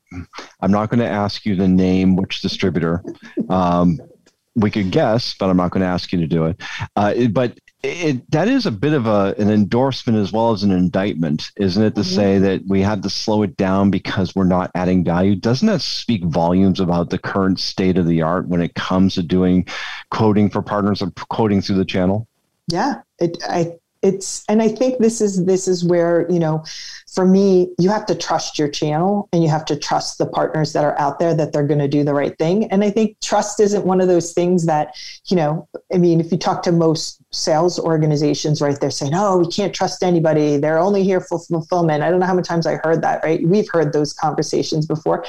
I'm 0.61 0.71
not 0.71 0.91
going 0.91 1.01
to 1.01 1.09
ask 1.09 1.45
you 1.45 1.57
to 1.57 1.69
name 1.69 2.17
which 2.17 2.41
distributor. 2.41 3.03
Um, 3.49 4.01
we 4.55 4.71
could 4.71 4.91
guess, 4.91 5.35
but 5.39 5.51
I'm 5.51 5.57
not 5.57 5.71
going 5.71 5.83
to 5.83 5.87
ask 5.87 6.13
you 6.13 6.21
to 6.21 6.27
do 6.27 6.47
it. 6.47 6.61
Uh, 6.97 7.13
it 7.15 7.35
but 7.35 7.59
it, 7.83 8.29
that 8.31 8.49
is 8.49 8.67
a 8.67 8.71
bit 8.71 8.95
of 8.95 9.07
a, 9.07 9.35
an 9.39 9.51
endorsement 9.51 10.19
as 10.19 10.33
well 10.33 10.53
as 10.53 10.63
an 10.63 10.73
indictment, 10.73 11.51
isn't 11.57 11.83
it, 11.83 11.95
to 11.95 12.01
mm-hmm. 12.01 12.15
say 12.15 12.39
that 12.39 12.63
we 12.67 12.81
had 12.81 13.03
to 13.03 13.11
slow 13.11 13.43
it 13.43 13.57
down 13.57 13.91
because 13.91 14.35
we're 14.35 14.45
not 14.45 14.71
adding 14.75 15.05
value? 15.05 15.37
Doesn't 15.37 15.69
that 15.69 15.83
speak 15.83 16.25
volumes 16.25 16.81
about 16.81 17.11
the 17.11 17.19
current 17.19 17.61
state 17.61 17.99
of 17.99 18.07
the 18.07 18.23
art 18.23 18.49
when 18.49 18.63
it 18.63 18.75
comes 18.75 19.15
to 19.15 19.23
doing 19.23 19.67
quoting 20.11 20.49
for 20.49 20.63
partners 20.63 21.03
or 21.03 21.11
quoting 21.29 21.61
through 21.61 21.77
the 21.77 21.85
channel? 21.85 22.27
Yeah, 22.69 23.03
it, 23.19 23.37
I 23.49 23.75
it's 24.07 24.45
and 24.49 24.63
i 24.63 24.69
think 24.69 24.99
this 24.99 25.21
is 25.21 25.45
this 25.45 25.67
is 25.67 25.85
where 25.85 26.31
you 26.31 26.39
know 26.39 26.65
for 27.13 27.27
me 27.27 27.69
you 27.79 27.89
have 27.89 28.07
to 28.07 28.15
trust 28.15 28.59
your 28.59 28.69
channel 28.69 29.29
and 29.33 29.43
you 29.43 29.49
have 29.49 29.65
to 29.65 29.77
trust 29.77 30.19
the 30.19 30.27
partners 30.27 30.73
that 30.73 30.85
are 30.85 30.99
out 30.99 31.19
there 31.19 31.35
that 31.35 31.53
they're 31.53 31.67
going 31.67 31.81
to 31.81 31.89
do 31.89 32.05
the 32.05 32.15
right 32.15 32.39
thing. 32.39 32.71
And 32.71 32.85
i 32.85 32.91
think 32.91 33.19
trust 33.21 33.59
isn't 33.61 33.85
one 33.85 34.01
of 34.01 34.09
those 34.09 34.33
things 34.33 34.67
that 34.67 34.95
you 35.27 35.37
know 35.37 35.69
i 35.93 35.99
mean 35.99 36.21
if 36.21 36.31
you 36.31 36.39
talk 36.39 36.63
to 36.65 36.73
most 36.73 37.21
sales 37.37 37.79
organizations 37.79 38.61
right 38.61 38.81
they're 38.81 38.91
saying 38.91 39.13
oh 39.15 39.39
we 39.39 39.47
can't 39.49 39.75
trust 39.75 40.03
anybody. 40.03 40.57
They're 40.57 40.79
only 40.79 41.03
here 41.03 41.21
for 41.21 41.39
fulfillment. 41.39 42.03
I 42.03 42.11
don't 42.11 42.21
know 42.21 42.27
how 42.27 42.35
many 42.35 42.45
times 42.45 42.67
i 42.67 42.77
heard 42.85 43.03
that 43.03 43.23
right? 43.23 43.47
We've 43.47 43.69
heard 43.71 43.93
those 43.93 44.13
conversations 44.13 44.87
before. 44.87 45.25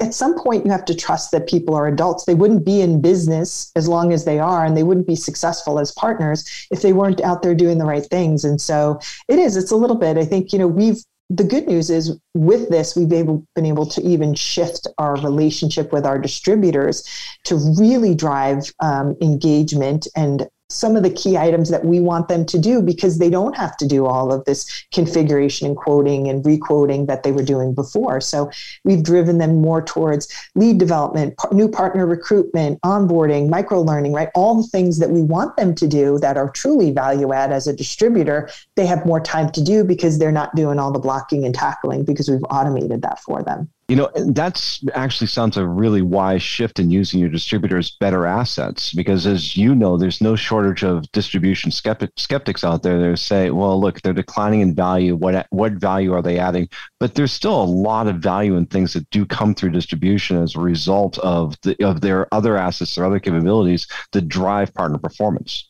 At 0.00 0.14
some 0.14 0.38
point 0.38 0.64
you 0.64 0.70
have 0.70 0.84
to 0.86 0.94
trust 0.94 1.30
that 1.32 1.48
people 1.48 1.74
are 1.74 1.86
adults. 1.86 2.24
They 2.24 2.34
wouldn't 2.34 2.64
be 2.64 2.80
in 2.80 3.00
business 3.00 3.72
as 3.76 3.88
long 3.88 4.12
as 4.12 4.24
they 4.24 4.38
are 4.38 4.64
and 4.64 4.76
they 4.76 4.82
wouldn't 4.82 5.06
be 5.06 5.16
successful 5.16 5.78
as 5.78 5.92
partners 5.92 6.44
if 6.70 6.82
they 6.82 6.92
weren't 6.92 7.20
out 7.20 7.42
there 7.42 7.54
doing 7.54 7.78
the 7.78 7.84
right 7.84 8.04
things. 8.04 8.44
And 8.44 8.60
so 8.60 9.00
it 9.28 9.38
is 9.38 9.56
it's 9.56 9.70
a 9.70 9.76
little 9.76 9.96
bit 9.96 10.16
i 10.16 10.24
think 10.24 10.52
you 10.52 10.58
know 10.58 10.66
we've 10.66 11.02
the 11.30 11.44
good 11.44 11.66
news 11.66 11.90
is 11.90 12.18
with 12.34 12.70
this 12.70 12.96
we've 12.96 13.12
able, 13.12 13.44
been 13.54 13.66
able 13.66 13.84
to 13.84 14.00
even 14.02 14.34
shift 14.34 14.86
our 14.96 15.14
relationship 15.16 15.92
with 15.92 16.06
our 16.06 16.18
distributors 16.18 17.06
to 17.44 17.56
really 17.78 18.14
drive 18.14 18.72
um, 18.80 19.14
engagement 19.20 20.06
and 20.16 20.48
some 20.70 20.96
of 20.96 21.02
the 21.02 21.10
key 21.10 21.38
items 21.38 21.70
that 21.70 21.84
we 21.84 21.98
want 21.98 22.28
them 22.28 22.44
to 22.44 22.58
do 22.58 22.82
because 22.82 23.18
they 23.18 23.30
don't 23.30 23.56
have 23.56 23.74
to 23.78 23.86
do 23.86 24.04
all 24.04 24.30
of 24.32 24.44
this 24.44 24.84
configuration 24.92 25.66
and 25.66 25.76
quoting 25.76 26.28
and 26.28 26.44
requoting 26.44 27.06
that 27.06 27.22
they 27.22 27.32
were 27.32 27.42
doing 27.42 27.74
before. 27.74 28.20
So 28.20 28.50
we've 28.84 29.02
driven 29.02 29.38
them 29.38 29.62
more 29.62 29.82
towards 29.82 30.28
lead 30.54 30.76
development, 30.78 31.34
new 31.52 31.68
partner 31.68 32.06
recruitment, 32.06 32.80
onboarding, 32.82 33.48
micro 33.48 33.80
learning, 33.80 34.12
right? 34.12 34.28
All 34.34 34.60
the 34.60 34.68
things 34.68 34.98
that 34.98 35.08
we 35.08 35.22
want 35.22 35.56
them 35.56 35.74
to 35.74 35.88
do 35.88 36.18
that 36.18 36.36
are 36.36 36.50
truly 36.50 36.90
value 36.90 37.32
add 37.32 37.50
as 37.50 37.66
a 37.66 37.72
distributor, 37.72 38.50
they 38.74 38.84
have 38.84 39.06
more 39.06 39.20
time 39.20 39.50
to 39.52 39.62
do 39.62 39.84
because 39.84 40.18
they're 40.18 40.30
not 40.30 40.54
doing 40.54 40.78
all 40.78 40.92
the 40.92 40.98
blocking 40.98 41.46
and 41.46 41.54
tackling 41.54 42.04
because 42.04 42.28
we've 42.28 42.44
automated 42.50 43.00
that 43.02 43.20
for 43.20 43.42
them. 43.42 43.70
You 43.88 43.96
know, 43.96 44.10
that's 44.32 44.84
actually 44.92 45.28
sounds 45.28 45.56
a 45.56 45.66
really 45.66 46.02
wise 46.02 46.42
shift 46.42 46.78
in 46.78 46.90
using 46.90 47.20
your 47.20 47.30
distributors' 47.30 47.90
better 47.90 48.26
assets 48.26 48.92
because, 48.92 49.26
as 49.26 49.56
you 49.56 49.74
know, 49.74 49.96
there's 49.96 50.20
no 50.20 50.36
shortage 50.36 50.84
of 50.84 51.10
distribution 51.12 51.70
skeptics 51.70 52.64
out 52.64 52.82
there 52.82 53.00
that 53.00 53.16
say, 53.16 53.48
"Well, 53.48 53.80
look, 53.80 54.02
they're 54.02 54.12
declining 54.12 54.60
in 54.60 54.74
value. 54.74 55.16
What 55.16 55.46
what 55.48 55.72
value 55.72 56.12
are 56.12 56.20
they 56.20 56.38
adding?" 56.38 56.68
But 57.00 57.14
there's 57.14 57.32
still 57.32 57.62
a 57.62 57.64
lot 57.64 58.08
of 58.08 58.16
value 58.16 58.56
in 58.56 58.66
things 58.66 58.92
that 58.92 59.08
do 59.08 59.24
come 59.24 59.54
through 59.54 59.70
distribution 59.70 60.36
as 60.42 60.54
a 60.54 60.60
result 60.60 61.16
of 61.20 61.56
the 61.62 61.82
of 61.82 62.02
their 62.02 62.32
other 62.32 62.58
assets 62.58 62.98
or 62.98 63.06
other 63.06 63.20
capabilities 63.20 63.86
that 64.12 64.28
drive 64.28 64.74
partner 64.74 64.98
performance 64.98 65.66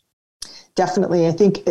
definitely. 0.78 1.26
I 1.26 1.32
think 1.32 1.64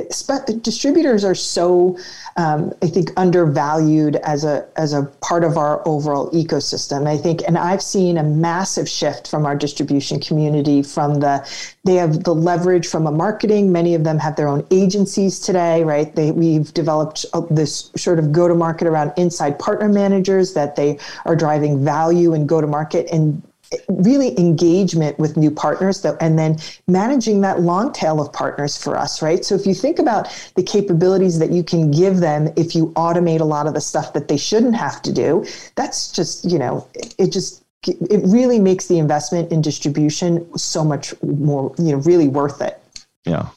distributors 0.61 1.23
are 1.23 1.33
so, 1.33 1.97
um, 2.35 2.73
I 2.81 2.87
think, 2.87 3.09
undervalued 3.15 4.17
as 4.17 4.43
a 4.43 4.67
as 4.75 4.91
a 4.91 5.03
part 5.21 5.45
of 5.45 5.57
our 5.57 5.81
overall 5.87 6.29
ecosystem. 6.31 7.07
I 7.07 7.15
think, 7.15 7.41
and 7.47 7.57
I've 7.57 7.81
seen 7.81 8.17
a 8.17 8.23
massive 8.23 8.89
shift 8.89 9.29
from 9.29 9.45
our 9.45 9.55
distribution 9.55 10.19
community. 10.19 10.83
From 10.83 11.21
the, 11.21 11.47
they 11.85 11.95
have 11.95 12.25
the 12.25 12.35
leverage 12.35 12.85
from 12.85 13.07
a 13.07 13.11
marketing. 13.11 13.71
Many 13.71 13.95
of 13.95 14.03
them 14.03 14.19
have 14.19 14.35
their 14.35 14.49
own 14.49 14.67
agencies 14.71 15.39
today, 15.39 15.85
right? 15.85 16.13
They 16.13 16.31
we've 16.31 16.73
developed 16.73 17.25
this 17.49 17.91
sort 17.95 18.19
of 18.19 18.33
go 18.33 18.49
to 18.49 18.55
market 18.55 18.87
around 18.87 19.13
inside 19.15 19.57
partner 19.57 19.87
managers 19.87 20.53
that 20.53 20.75
they 20.75 20.99
are 21.23 21.35
driving 21.37 21.81
value 21.81 22.33
and 22.33 22.47
go 22.47 22.59
to 22.59 22.67
market 22.67 23.07
and 23.09 23.41
really 23.87 24.37
engagement 24.39 25.17
with 25.19 25.37
new 25.37 25.51
partners 25.51 26.01
though 26.01 26.17
and 26.19 26.37
then 26.37 26.57
managing 26.87 27.41
that 27.41 27.61
long 27.61 27.91
tail 27.91 28.21
of 28.21 28.31
partners 28.33 28.81
for 28.81 28.97
us 28.97 29.21
right? 29.21 29.43
So 29.43 29.55
if 29.55 29.65
you 29.65 29.73
think 29.73 29.99
about 29.99 30.27
the 30.55 30.63
capabilities 30.63 31.39
that 31.39 31.51
you 31.51 31.63
can 31.63 31.91
give 31.91 32.17
them 32.17 32.49
if 32.55 32.75
you 32.75 32.87
automate 32.93 33.41
a 33.41 33.45
lot 33.45 33.67
of 33.67 33.73
the 33.73 33.81
stuff 33.81 34.13
that 34.13 34.27
they 34.27 34.37
shouldn't 34.37 34.75
have 34.75 35.01
to 35.03 35.11
do 35.11 35.45
that's 35.75 36.11
just 36.11 36.45
you 36.45 36.59
know 36.59 36.87
it 37.17 37.31
just 37.31 37.63
it 37.85 38.21
really 38.25 38.59
makes 38.59 38.87
the 38.87 38.97
investment 38.97 39.51
in 39.51 39.61
distribution 39.61 40.57
so 40.57 40.83
much 40.83 41.13
more 41.21 41.73
you 41.77 41.91
know 41.91 41.97
really 41.99 42.27
worth 42.27 42.61
it. 42.61 42.81
Yeah. 43.25 43.49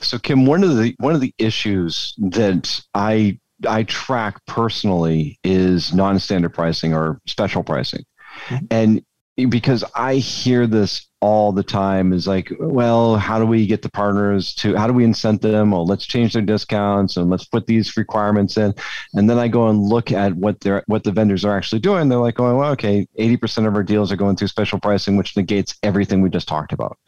So 0.00 0.18
kim 0.18 0.46
one 0.46 0.64
of 0.64 0.76
the 0.76 0.94
one 0.98 1.14
of 1.14 1.20
the 1.20 1.34
issues 1.38 2.14
that 2.18 2.80
i 2.94 3.38
i 3.68 3.82
track 3.84 4.44
personally 4.46 5.38
is 5.44 5.92
non-standard 5.92 6.54
pricing 6.54 6.94
or 6.94 7.20
special 7.26 7.62
pricing. 7.62 8.04
Mm-hmm. 8.46 8.66
and 8.70 9.04
because 9.46 9.84
I 9.94 10.16
hear 10.16 10.66
this 10.66 11.06
all 11.22 11.52
the 11.52 11.62
time 11.62 12.14
is 12.14 12.26
like, 12.26 12.50
well, 12.58 13.16
how 13.16 13.38
do 13.38 13.44
we 13.44 13.66
get 13.66 13.82
the 13.82 13.90
partners 13.90 14.54
to, 14.54 14.74
how 14.74 14.86
do 14.86 14.92
we 14.94 15.04
incent 15.04 15.42
them? 15.42 15.70
Well, 15.70 15.84
let's 15.84 16.06
change 16.06 16.32
their 16.32 16.42
discounts 16.42 17.18
and 17.18 17.28
let's 17.28 17.44
put 17.44 17.66
these 17.66 17.96
requirements 17.96 18.56
in. 18.56 18.74
And 19.12 19.28
then 19.28 19.38
I 19.38 19.46
go 19.46 19.68
and 19.68 19.82
look 19.82 20.12
at 20.12 20.34
what 20.34 20.60
they're, 20.60 20.82
what 20.86 21.04
the 21.04 21.12
vendors 21.12 21.44
are 21.44 21.54
actually 21.54 21.80
doing. 21.80 22.08
They're 22.08 22.18
like, 22.18 22.40
oh, 22.40 22.56
well, 22.56 22.72
okay, 22.72 23.06
80% 23.18 23.66
of 23.66 23.74
our 23.74 23.82
deals 23.82 24.10
are 24.10 24.16
going 24.16 24.36
through 24.36 24.48
special 24.48 24.80
pricing, 24.80 25.16
which 25.16 25.36
negates 25.36 25.78
everything 25.82 26.22
we 26.22 26.30
just 26.30 26.48
talked 26.48 26.72
about. 26.72 26.98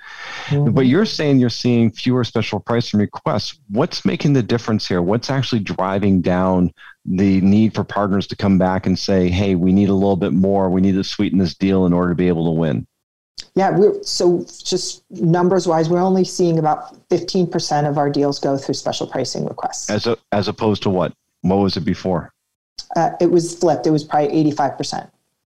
Mm-hmm. 0.49 0.73
But 0.73 0.87
you're 0.87 1.07
saying 1.07 1.41
you're 1.41 1.49
seeing 1.49 1.91
fewer 1.91 2.25
special 2.25 2.61
pricing 2.61 3.01
requests. 3.01 3.59
What's 3.71 4.05
making 4.05 4.35
the 4.35 4.43
difference 4.43 4.87
here? 4.87 5.01
What's 5.01 5.31
actually 5.31 5.61
driving 5.61 6.21
down 6.21 6.71
the 7.05 7.41
need 7.41 7.75
for 7.75 7.85
partners 7.85 8.27
to 8.29 8.37
come 8.37 8.59
back 8.59 8.87
and 8.87 8.99
say, 8.99 9.29
"Hey, 9.29 9.55
we 9.55 9.73
need 9.73 9.89
a 9.89 9.95
little 9.95 10.17
bit 10.17 10.33
more. 10.33 10.71
We 10.71 10.81
need 10.81 10.93
to 10.93 11.05
sweeten 11.05 11.39
this 11.39 11.55
deal 11.55 11.87
in 11.87 11.93
order 11.93 12.11
to 12.11 12.15
be 12.15 12.29
able 12.29 12.45
to 12.47 12.59
win." 12.59 12.87
Yeah, 13.55 13.71
we're 13.77 14.03
so 14.03 14.47
just 14.65 15.05
numbers 15.11 15.67
wise, 15.67 15.91
we're 15.91 16.01
only 16.01 16.25
seeing 16.25 16.59
about 16.59 17.09
15% 17.11 17.89
of 17.89 17.99
our 17.99 18.09
deals 18.09 18.39
go 18.39 18.57
through 18.57 18.75
special 18.75 19.07
pricing 19.07 19.45
requests. 19.45 19.91
As 19.91 20.07
a, 20.07 20.17
as 20.33 20.49
opposed 20.49 20.83
to 20.85 20.91
what? 20.91 21.13
What 21.43 21.57
was 21.57 21.77
it 21.77 21.85
before? 21.85 22.33
Uh, 22.97 23.11
it 23.21 23.31
was 23.31 23.55
flipped. 23.55 23.87
It 23.87 23.91
was 23.91 24.05
probably 24.05 24.53
85%. 24.53 25.11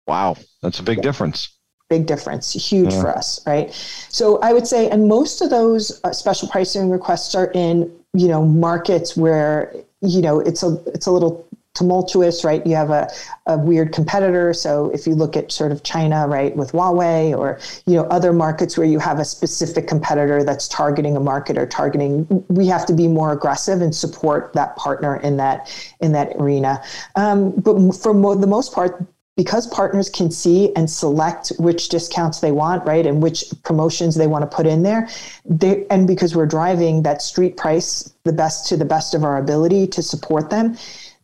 Wow, 0.07 0.37
that's 0.61 0.80
a 0.80 0.83
big 0.83 0.98
yeah. 0.98 1.02
difference. 1.02 1.50
Big 1.88 2.07
difference, 2.07 2.52
huge 2.52 2.92
yeah. 2.92 3.00
for 3.00 3.16
us, 3.16 3.46
right? 3.46 3.72
So 4.09 4.38
I 4.40 4.52
would 4.52 4.66
say, 4.66 4.88
and 4.90 5.07
most 5.07 5.40
of 5.40 5.50
those 5.50 6.00
uh, 6.02 6.12
special 6.12 6.48
pricing 6.48 6.90
requests 6.90 7.35
are 7.35 7.50
in 7.54 7.92
you 8.14 8.28
know 8.28 8.44
markets 8.44 9.16
where 9.16 9.74
you 10.05 10.23
know 10.23 10.40
it's 10.40 10.62
a 10.62 10.81
it's 10.87 11.07
a 11.07 11.11
little 11.11 11.47
tumultuous, 11.75 12.45
right? 12.45 12.64
You 12.64 12.77
have 12.77 12.90
a, 12.90 13.11
a 13.47 13.59
weird 13.59 13.93
competitor. 13.93 14.55
So 14.55 14.90
if 14.90 15.07
you 15.07 15.14
look 15.14 15.37
at 15.37 15.51
sort 15.51 15.73
of 15.73 15.83
China, 15.83 16.27
right, 16.29 16.57
with 16.57 16.71
Huawei 16.73 17.37
or, 17.37 17.59
you 17.87 17.97
know, 17.97 18.05
other 18.05 18.33
markets 18.33 18.79
where 18.79 18.87
you 18.87 19.01
have 19.01 19.19
a 19.19 19.25
specific 19.25 19.88
competitor 19.88 20.45
that's 20.45 20.69
targeting 20.69 21.17
a 21.17 21.21
market 21.21 21.59
or 21.59 21.67
targeting, 21.67 22.27
we 22.49 22.69
have 22.69 22.87
to 22.87 22.93
be 22.93 23.09
more 23.09 23.33
aggressive 23.33 23.83
and 23.83 23.95
support 23.95 24.53
that 24.53 24.77
partner 24.77 25.17
in 25.17 25.37
that, 25.38 25.69
in 26.01 26.12
that 26.12 26.37
arena. 26.37 26.81
Um, 27.17 27.51
but 27.51 27.93
for 27.93 28.14
mo- 28.14 28.37
the 28.37 28.47
most 28.47 28.73
part, 28.73 29.05
because 29.37 29.66
partners 29.66 30.09
can 30.09 30.31
see 30.31 30.75
and 30.77 30.88
select 30.88 31.53
which 31.59 31.88
discounts 31.88 32.40
they 32.40 32.53
want, 32.53 32.85
right, 32.87 33.07
and 33.07 33.23
which 33.23 33.44
promotions 33.64 34.14
they 34.14 34.27
want 34.27 34.49
to 34.49 34.57
put 34.57 34.66
in 34.66 34.83
there, 34.83 35.09
they, 35.44 35.85
and 35.90 36.07
because 36.07 36.37
we're 36.37 36.47
driving 36.47 37.03
that 37.03 37.20
street 37.20 37.57
price 37.57 38.14
the 38.25 38.33
best 38.33 38.68
to 38.68 38.77
the 38.77 38.85
best 38.85 39.14
of 39.14 39.25
our 39.25 39.38
ability 39.38 39.87
to 39.88 40.03
support 40.03 40.51
them, 40.51 40.77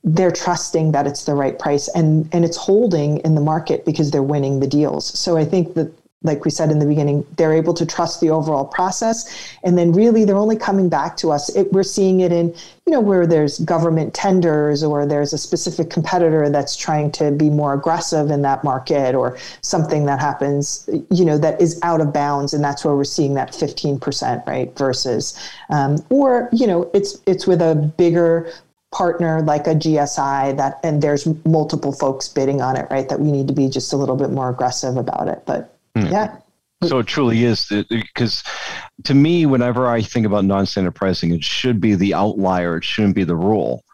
they're 0.03 0.33
trusting 0.33 0.93
that 0.93 1.07
it's 1.07 1.25
the 1.25 1.35
right 1.35 1.59
price 1.59 1.87
and 1.95 2.27
and 2.33 2.43
it's 2.43 2.57
holding 2.57 3.19
in 3.19 3.35
the 3.35 3.41
market 3.41 3.85
because 3.85 4.11
they're 4.11 4.23
winning 4.23 4.61
the 4.61 4.67
deals. 4.67 5.19
So 5.19 5.37
I 5.37 5.45
think 5.45 5.75
that 5.75 5.93
like 6.23 6.45
we 6.45 6.51
said 6.51 6.71
in 6.71 6.79
the 6.79 6.87
beginning, 6.87 7.27
they're 7.37 7.55
able 7.55 7.73
to 7.73 7.87
trust 7.87 8.21
the 8.21 8.29
overall 8.29 8.67
process, 8.67 9.57
and 9.65 9.79
then 9.79 9.93
really 9.93 10.25
they're 10.27 10.37
only 10.37 10.57
coming 10.57 10.91
back 10.91 11.17
to 11.17 11.33
us. 11.33 11.49
It, 11.57 11.73
we're 11.73 11.83
seeing 11.83 12.21
it 12.21 12.31
in, 12.31 12.55
you 12.87 12.93
know, 12.93 13.01
where 13.01 13.27
there's 13.27 13.59
government 13.61 14.13
tenders 14.13 14.83
or 14.83 15.07
there's 15.07 15.33
a 15.33 15.39
specific 15.39 15.89
competitor 15.89 16.51
that's 16.51 16.77
trying 16.77 17.11
to 17.13 17.31
be 17.31 17.49
more 17.49 17.73
aggressive 17.73 18.31
in 18.31 18.43
that 18.43 18.63
market, 18.65 19.15
or 19.15 19.39
something 19.63 20.05
that 20.07 20.21
happens, 20.21 20.89
you 21.11 21.25
know, 21.25 21.39
that 21.39 21.59
is 21.61 21.81
out 21.83 22.03
of 22.03 22.13
bounds, 22.13 22.53
and 22.53 22.63
that's 22.63 22.85
where 22.85 22.95
we're 22.95 23.05
seeing 23.05 23.33
that 23.35 23.53
15%, 23.53 24.47
right? 24.47 24.77
Versus, 24.77 25.39
um, 25.71 25.97
or 26.11 26.51
you 26.53 26.67
know, 26.67 26.91
it's 26.93 27.19
it's 27.27 27.47
with 27.47 27.63
a 27.63 27.75
bigger 27.97 28.53
partner 28.93 29.41
like 29.43 29.67
a 29.67 29.75
GSI 29.75 30.57
that 30.57 30.81
and 30.83 31.01
there's 31.01 31.27
multiple 31.47 31.93
folks 31.93 32.29
bidding 32.29 32.61
on 32.61 32.77
it, 32.77 32.87
right? 32.91 33.09
That 33.09 33.21
we 33.21 33.33
need 33.33 33.49
to 33.49 33.55
be 33.55 33.71
just 33.71 33.93
a 33.95 33.97
little 33.97 34.17
bit 34.17 34.31
more 34.31 34.51
aggressive 34.51 34.99
about 34.99 35.27
it. 35.27 35.45
But. 35.47 35.75
Yeah. 35.95 36.37
So 36.83 36.99
it 36.99 37.07
truly 37.07 37.45
is 37.45 37.71
because 37.91 38.43
to 39.05 39.15
me, 39.15 39.45
whenever 39.45 39.87
I 39.87 40.01
think 40.01 40.25
about 40.25 40.47
non-standard 40.47 40.95
pricing, 40.95 41.35
it 41.35 41.45
should 41.45 41.79
be 41.81 41.95
the 41.95 42.15
outlier. 42.15 42.79
It 42.79 42.85
shouldn't 42.85 43.15
be 43.15 43.25
the 43.25 43.37
rule. 43.37 43.85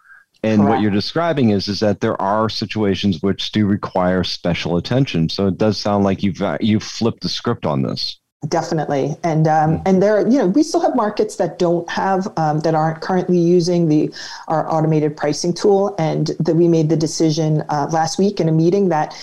And 0.44 0.60
Correct. 0.60 0.70
what 0.70 0.82
you're 0.82 0.92
describing 0.92 1.50
is 1.50 1.66
is 1.66 1.80
that 1.80 2.00
there 2.00 2.20
are 2.22 2.48
situations 2.48 3.22
which 3.22 3.50
do 3.50 3.66
require 3.66 4.22
special 4.22 4.76
attention. 4.76 5.28
So 5.28 5.48
it 5.48 5.58
does 5.58 5.78
sound 5.78 6.04
like 6.04 6.22
you've 6.22 6.40
you've 6.60 6.84
flipped 6.84 7.22
the 7.22 7.28
script 7.28 7.66
on 7.66 7.82
this. 7.82 8.20
Definitely, 8.48 9.16
and 9.24 9.48
um, 9.48 9.82
and 9.86 10.00
there, 10.00 10.20
you 10.20 10.38
know, 10.38 10.46
we 10.46 10.62
still 10.62 10.80
have 10.80 10.94
markets 10.94 11.36
that 11.36 11.58
don't 11.58 11.88
have 11.90 12.28
um, 12.36 12.60
that 12.60 12.74
aren't 12.74 13.00
currently 13.00 13.38
using 13.38 13.88
the 13.88 14.12
our 14.46 14.70
automated 14.70 15.16
pricing 15.16 15.52
tool, 15.52 15.96
and 15.98 16.28
that 16.38 16.54
we 16.54 16.68
made 16.68 16.90
the 16.90 16.96
decision 16.96 17.64
uh, 17.70 17.88
last 17.90 18.18
week 18.18 18.38
in 18.38 18.48
a 18.48 18.52
meeting 18.52 18.90
that 18.90 19.16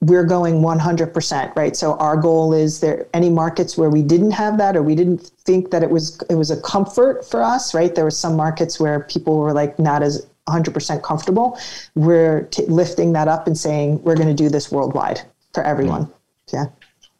we're 0.00 0.24
going 0.24 0.62
100% 0.62 1.56
right? 1.56 1.76
So 1.76 1.94
our 1.96 2.16
goal 2.16 2.54
is 2.54 2.80
there 2.80 3.06
any 3.12 3.28
markets 3.28 3.76
where 3.76 3.90
we 3.90 4.02
didn't 4.02 4.30
have 4.30 4.56
that 4.58 4.76
or 4.76 4.82
we 4.82 4.94
didn't 4.94 5.18
think 5.44 5.70
that 5.70 5.82
it 5.82 5.90
was 5.90 6.20
it 6.30 6.36
was 6.36 6.50
a 6.50 6.60
comfort 6.62 7.24
for 7.24 7.42
us 7.42 7.74
right? 7.74 7.94
There 7.94 8.04
were 8.04 8.10
some 8.10 8.36
markets 8.36 8.80
where 8.80 9.00
people 9.00 9.38
were 9.38 9.52
like 9.52 9.78
not 9.78 10.02
as 10.02 10.26
100% 10.48 11.02
comfortable. 11.02 11.58
We're 11.94 12.42
t- 12.44 12.66
lifting 12.66 13.12
that 13.12 13.28
up 13.28 13.46
and 13.46 13.56
saying 13.56 14.02
we're 14.02 14.16
going 14.16 14.28
to 14.28 14.34
do 14.34 14.48
this 14.48 14.72
worldwide 14.72 15.20
for 15.52 15.62
everyone. 15.62 16.06
Mm-hmm. 16.06 16.56
Yeah 16.56 16.64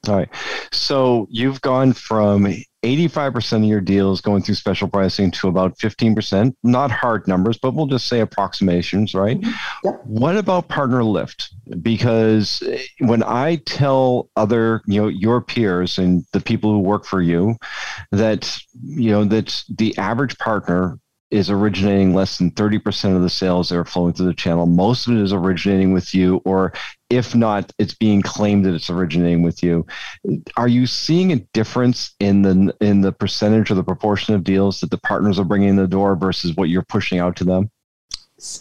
all 0.09 0.17
right. 0.17 0.29
So 0.73 1.27
you've 1.31 1.61
gone 1.61 1.93
from 1.93 2.47
85% 2.83 3.59
of 3.59 3.65
your 3.65 3.83
deals 3.83 4.23
going 4.23 4.43
through 4.43 4.55
special 4.55 4.89
pricing 4.89 5.31
to 5.33 5.49
about 5.49 5.77
15%. 5.77 6.55
Not 6.63 6.91
hard 6.91 7.29
numbers, 7.29 7.59
but 7.59 7.75
we'll 7.75 7.87
just 7.87 8.09
say 8.09 8.21
approximations, 8.21 9.15
right? 9.15 9.39
Mm-hmm. 9.39 9.51
Yep. 9.85 10.01
What 10.05 10.37
about 10.37 10.69
partner 10.69 11.05
lift? 11.05 11.53
Because 11.83 12.63
when 13.01 13.23
I 13.23 13.57
tell 13.67 14.31
other, 14.37 14.81
you 14.87 15.03
know, 15.03 15.09
your 15.09 15.43
peers 15.43 15.99
and 15.99 16.25
the 16.33 16.41
people 16.41 16.73
who 16.73 16.81
work 16.81 17.05
for 17.05 17.21
you 17.21 17.57
that, 18.11 18.59
you 18.83 19.11
know, 19.11 19.25
that 19.25 19.63
the 19.69 19.97
average 19.99 20.39
partner 20.39 20.99
is 21.31 21.51
originating 21.51 22.15
less 22.15 22.39
than 22.39 22.51
30% 22.51 23.15
of 23.15 23.23
the 23.23 23.31
sales 23.31 23.69
that 23.69 23.77
are 23.77 23.85
flowing 23.85 24.13
through 24.13 24.27
the 24.27 24.35
channel. 24.35 24.67
Most 24.67 25.07
of 25.07 25.15
it 25.15 25.23
is 25.23 25.33
originating 25.33 25.93
with 25.93 26.13
you, 26.15 26.41
or 26.45 26.73
if 27.11 27.35
not, 27.35 27.73
it's 27.79 27.95
being 27.95 28.23
claimed 28.23 28.65
that 28.65 28.75
it's 28.75 28.89
originating 28.89 29.43
with 29.43 29.63
you. 29.63 29.87
Are 30.57 30.69
you 30.69 30.87
seeing 30.87 31.33
a 31.33 31.37
difference 31.53 32.15
in 32.21 32.43
the 32.43 32.75
in 32.81 33.01
the 33.01 33.13
percentage 33.13 33.71
or 33.71 33.75
the 33.75 33.85
proportion 33.85 34.35
of 34.35 34.45
deals 34.45 34.81
that 34.81 34.91
the 34.91 34.99
partners 34.99 35.39
are 35.39 35.45
bringing 35.45 35.71
in 35.71 35.77
the 35.77 35.89
door 35.89 36.15
versus 36.15 36.55
what 36.55 36.69
you're 36.69 36.83
pushing 36.83 37.19
out 37.19 37.37
to 37.37 37.45
them? 37.45 37.71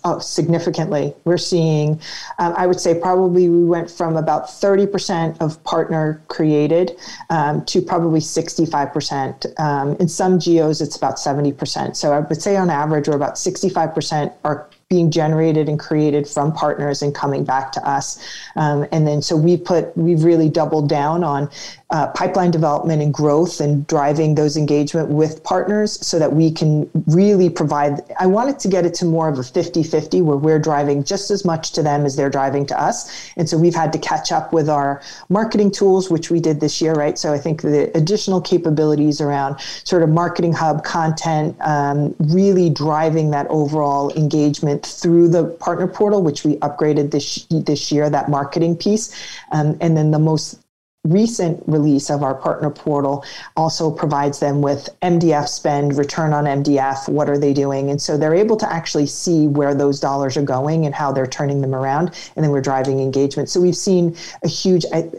Oh, 0.03 0.19
significantly. 0.19 1.13
We're 1.23 1.37
seeing, 1.37 2.01
um, 2.37 2.53
I 2.57 2.67
would 2.67 2.81
say, 2.81 2.99
probably 2.99 3.47
we 3.47 3.63
went 3.63 3.89
from 3.89 4.17
about 4.17 4.47
30% 4.47 5.39
of 5.39 5.63
partner 5.63 6.21
created 6.27 6.97
um, 7.29 7.63
to 7.65 7.81
probably 7.81 8.19
65%. 8.19 9.57
Um, 9.57 9.95
in 9.95 10.09
some 10.09 10.37
geos, 10.37 10.81
it's 10.81 10.97
about 10.97 11.15
70%. 11.15 11.95
So 11.95 12.11
I 12.11 12.19
would 12.19 12.41
say 12.41 12.57
on 12.57 12.69
average, 12.69 13.07
we're 13.07 13.15
about 13.15 13.35
65% 13.35 14.33
are 14.43 14.69
being 14.89 15.11
generated 15.11 15.69
and 15.69 15.79
created 15.79 16.27
from 16.27 16.51
partners 16.51 17.03
and 17.03 17.13
coming 17.13 17.45
back 17.45 17.71
to 17.71 17.87
us. 17.87 18.17
Um, 18.55 18.87
and 18.91 19.05
then 19.05 19.21
so 19.21 19.37
we 19.37 19.55
put 19.55 19.95
we've 19.95 20.23
really 20.23 20.49
doubled 20.49 20.89
down 20.89 21.23
on 21.23 21.47
uh, 21.91 22.07
pipeline 22.09 22.51
development 22.51 23.01
and 23.01 23.11
growth 23.11 23.59
and 23.59 23.87
driving 23.87 24.35
those 24.35 24.55
engagement 24.55 25.09
with 25.09 25.43
partners 25.43 26.05
so 26.05 26.19
that 26.19 26.31
we 26.33 26.51
can 26.51 26.87
really 27.07 27.49
provide. 27.49 28.01
I 28.19 28.27
wanted 28.27 28.59
to 28.59 28.67
get 28.67 28.85
it 28.85 28.93
to 28.95 29.05
more 29.05 29.27
of 29.27 29.39
a 29.39 29.43
50 29.43 29.81
50 29.81 30.21
where 30.21 30.37
we're 30.37 30.59
driving 30.59 31.03
just 31.03 31.31
as 31.31 31.43
much 31.43 31.71
to 31.71 31.81
them 31.81 32.05
as 32.05 32.15
they're 32.15 32.29
driving 32.29 32.67
to 32.67 32.79
us. 32.79 33.31
And 33.37 33.49
so 33.49 33.57
we've 33.57 33.73
had 33.73 33.91
to 33.93 33.99
catch 33.99 34.31
up 34.31 34.53
with 34.53 34.69
our 34.69 35.01
marketing 35.29 35.71
tools, 35.71 36.11
which 36.11 36.29
we 36.29 36.39
did 36.39 36.59
this 36.59 36.79
year, 36.79 36.93
right? 36.93 37.17
So 37.17 37.33
I 37.33 37.39
think 37.39 37.63
the 37.63 37.95
additional 37.97 38.39
capabilities 38.39 39.19
around 39.19 39.59
sort 39.83 40.03
of 40.03 40.09
marketing 40.09 40.53
hub 40.53 40.83
content, 40.83 41.57
um, 41.61 42.15
really 42.19 42.69
driving 42.69 43.31
that 43.31 43.47
overall 43.47 44.13
engagement 44.13 44.85
through 44.85 45.29
the 45.29 45.45
partner 45.45 45.87
portal, 45.87 46.21
which 46.21 46.43
we 46.43 46.57
upgraded 46.57 47.09
this 47.09 47.45
this 47.49 47.91
year, 47.91 48.11
that 48.11 48.29
marketing 48.29 48.75
piece, 48.77 49.15
um, 49.51 49.75
and 49.81 49.97
then 49.97 50.11
the 50.11 50.19
most 50.19 50.59
recent 51.05 51.63
release 51.65 52.09
of 52.09 52.23
our 52.23 52.35
partner 52.35 52.69
portal 52.69 53.23
also 53.55 53.89
provides 53.89 54.39
them 54.39 54.61
with 54.61 54.89
MDF 55.01 55.47
spend, 55.47 55.97
return 55.97 56.33
on 56.33 56.43
MDF, 56.43 57.07
what 57.07 57.29
are 57.29 57.37
they 57.37 57.53
doing? 57.53 57.89
And 57.89 58.01
so 58.01 58.17
they're 58.17 58.35
able 58.35 58.57
to 58.57 58.71
actually 58.71 59.05
see 59.05 59.47
where 59.47 59.73
those 59.73 59.99
dollars 59.99 60.35
are 60.35 60.43
going 60.43 60.85
and 60.85 60.93
how 60.93 61.11
they're 61.11 61.27
turning 61.27 61.61
them 61.61 61.73
around. 61.73 62.09
And 62.35 62.43
then 62.43 62.51
we're 62.51 62.61
driving 62.61 62.99
engagement. 62.99 63.49
So 63.49 63.61
we've 63.61 63.77
seen 63.77 64.15
a 64.43 64.47
huge, 64.47 64.85
I, 64.93 65.09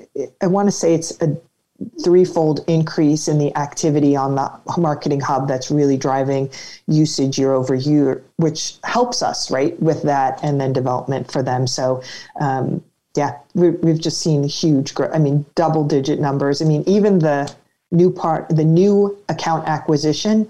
I 0.42 0.46
want 0.48 0.68
to 0.68 0.72
say 0.72 0.94
it's 0.94 1.18
a 1.22 1.36
threefold 2.04 2.62
increase 2.66 3.26
in 3.26 3.38
the 3.38 3.56
activity 3.56 4.14
on 4.14 4.34
the 4.34 4.52
marketing 4.76 5.20
hub 5.20 5.48
that's 5.48 5.70
really 5.70 5.96
driving 5.96 6.50
usage 6.88 7.38
year 7.38 7.54
over 7.54 7.74
year, 7.74 8.22
which 8.36 8.76
helps 8.84 9.22
us 9.22 9.50
right 9.50 9.80
with 9.80 10.02
that 10.02 10.38
and 10.42 10.60
then 10.60 10.74
development 10.74 11.30
for 11.30 11.42
them. 11.42 11.66
So 11.66 12.02
um, 12.38 12.82
yeah, 13.16 13.38
we, 13.54 13.70
we've 13.70 14.00
just 14.00 14.20
seen 14.20 14.44
huge 14.44 14.94
growth. 14.94 15.10
I 15.12 15.18
mean, 15.18 15.44
double 15.54 15.84
digit 15.84 16.20
numbers. 16.20 16.62
I 16.62 16.64
mean, 16.64 16.84
even 16.86 17.18
the 17.18 17.52
new 17.90 18.10
part, 18.10 18.48
the 18.48 18.64
new 18.64 19.18
account 19.28 19.66
acquisition, 19.66 20.48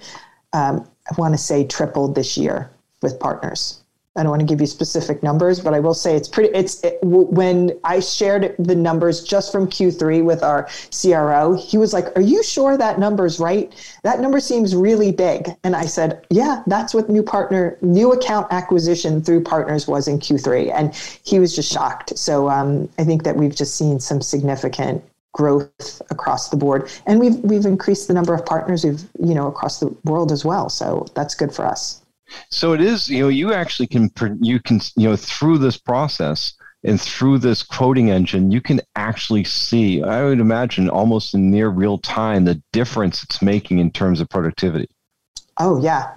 um, 0.53 0.87
I 1.11 1.15
want 1.17 1.35
to 1.35 1.39
say 1.39 1.65
tripled 1.65 2.15
this 2.15 2.37
year 2.37 2.71
with 3.03 3.19
partners. 3.19 3.83
I 4.17 4.25
don't 4.25 4.31
want 4.31 4.41
to 4.41 4.47
give 4.47 4.61
you 4.61 4.67
specific 4.67 5.23
numbers, 5.23 5.61
but 5.61 5.73
I 5.73 5.79
will 5.79 5.95
say 5.95 6.17
it's 6.17 6.29
pretty. 6.29 6.53
It's 6.53 6.83
it, 6.83 6.99
when 7.03 7.79
I 7.85 8.01
shared 8.01 8.57
the 8.59 8.75
numbers 8.75 9.23
just 9.23 9.53
from 9.53 9.69
Q3 9.69 10.25
with 10.25 10.43
our 10.43 10.69
CRO, 10.91 11.55
he 11.55 11.79
was 11.79 11.93
like, 11.93 12.17
"Are 12.17 12.21
you 12.21 12.43
sure 12.43 12.77
that 12.77 12.99
number's 12.99 13.39
right? 13.39 13.73
That 14.03 14.19
number 14.19 14.41
seems 14.41 14.75
really 14.75 15.13
big." 15.13 15.55
And 15.63 15.77
I 15.77 15.87
said, 15.87 16.27
"Yeah, 16.29 16.65
that's 16.67 16.93
what 16.93 17.09
new 17.09 17.23
partner, 17.23 17.79
new 17.83 18.13
account 18.13 18.49
acquisition 18.51 19.23
through 19.23 19.45
partners 19.45 19.87
was 19.87 20.09
in 20.09 20.19
Q3," 20.19 20.73
and 20.75 20.93
he 21.23 21.39
was 21.39 21.55
just 21.55 21.73
shocked. 21.73 22.19
So 22.19 22.51
um, 22.51 22.89
I 22.99 23.05
think 23.05 23.23
that 23.23 23.37
we've 23.37 23.55
just 23.55 23.77
seen 23.77 24.01
some 24.01 24.21
significant 24.23 25.05
growth 25.33 26.03
across 26.11 26.49
the 26.49 26.57
board, 26.57 26.91
and 27.07 27.21
we've 27.21 27.37
we've 27.37 27.65
increased 27.65 28.09
the 28.09 28.15
number 28.15 28.35
of 28.35 28.45
partners 28.45 28.85
we've 28.85 29.05
you 29.21 29.35
know 29.35 29.47
across 29.47 29.79
the 29.79 29.87
world 30.03 30.33
as 30.33 30.45
well. 30.45 30.69
So 30.69 31.07
that's 31.15 31.37
good 31.37 31.55
for 31.55 31.65
us. 31.65 32.00
So 32.51 32.73
it 32.73 32.81
is, 32.81 33.09
you 33.09 33.23
know, 33.23 33.29
you 33.29 33.53
actually 33.53 33.87
can, 33.87 34.11
you 34.41 34.61
can, 34.61 34.81
you 34.97 35.09
know, 35.09 35.17
through 35.17 35.59
this 35.59 35.77
process 35.77 36.55
and 36.83 37.01
through 37.01 37.39
this 37.39 37.63
quoting 37.63 38.11
engine, 38.11 38.51
you 38.51 38.61
can 38.61 38.81
actually 38.97 39.45
see, 39.45 40.03
I 40.03 40.25
would 40.25 40.41
imagine 40.41 40.89
almost 40.89 41.35
in 41.35 41.51
near 41.51 41.69
real 41.69 41.99
time, 41.99 42.45
the 42.45 42.63
difference 42.73 43.23
it's 43.23 43.43
making 43.43 43.79
in 43.79 43.91
terms 43.91 44.21
of 44.21 44.29
productivity. 44.29 44.89
Oh, 45.59 45.83
yeah, 45.83 46.15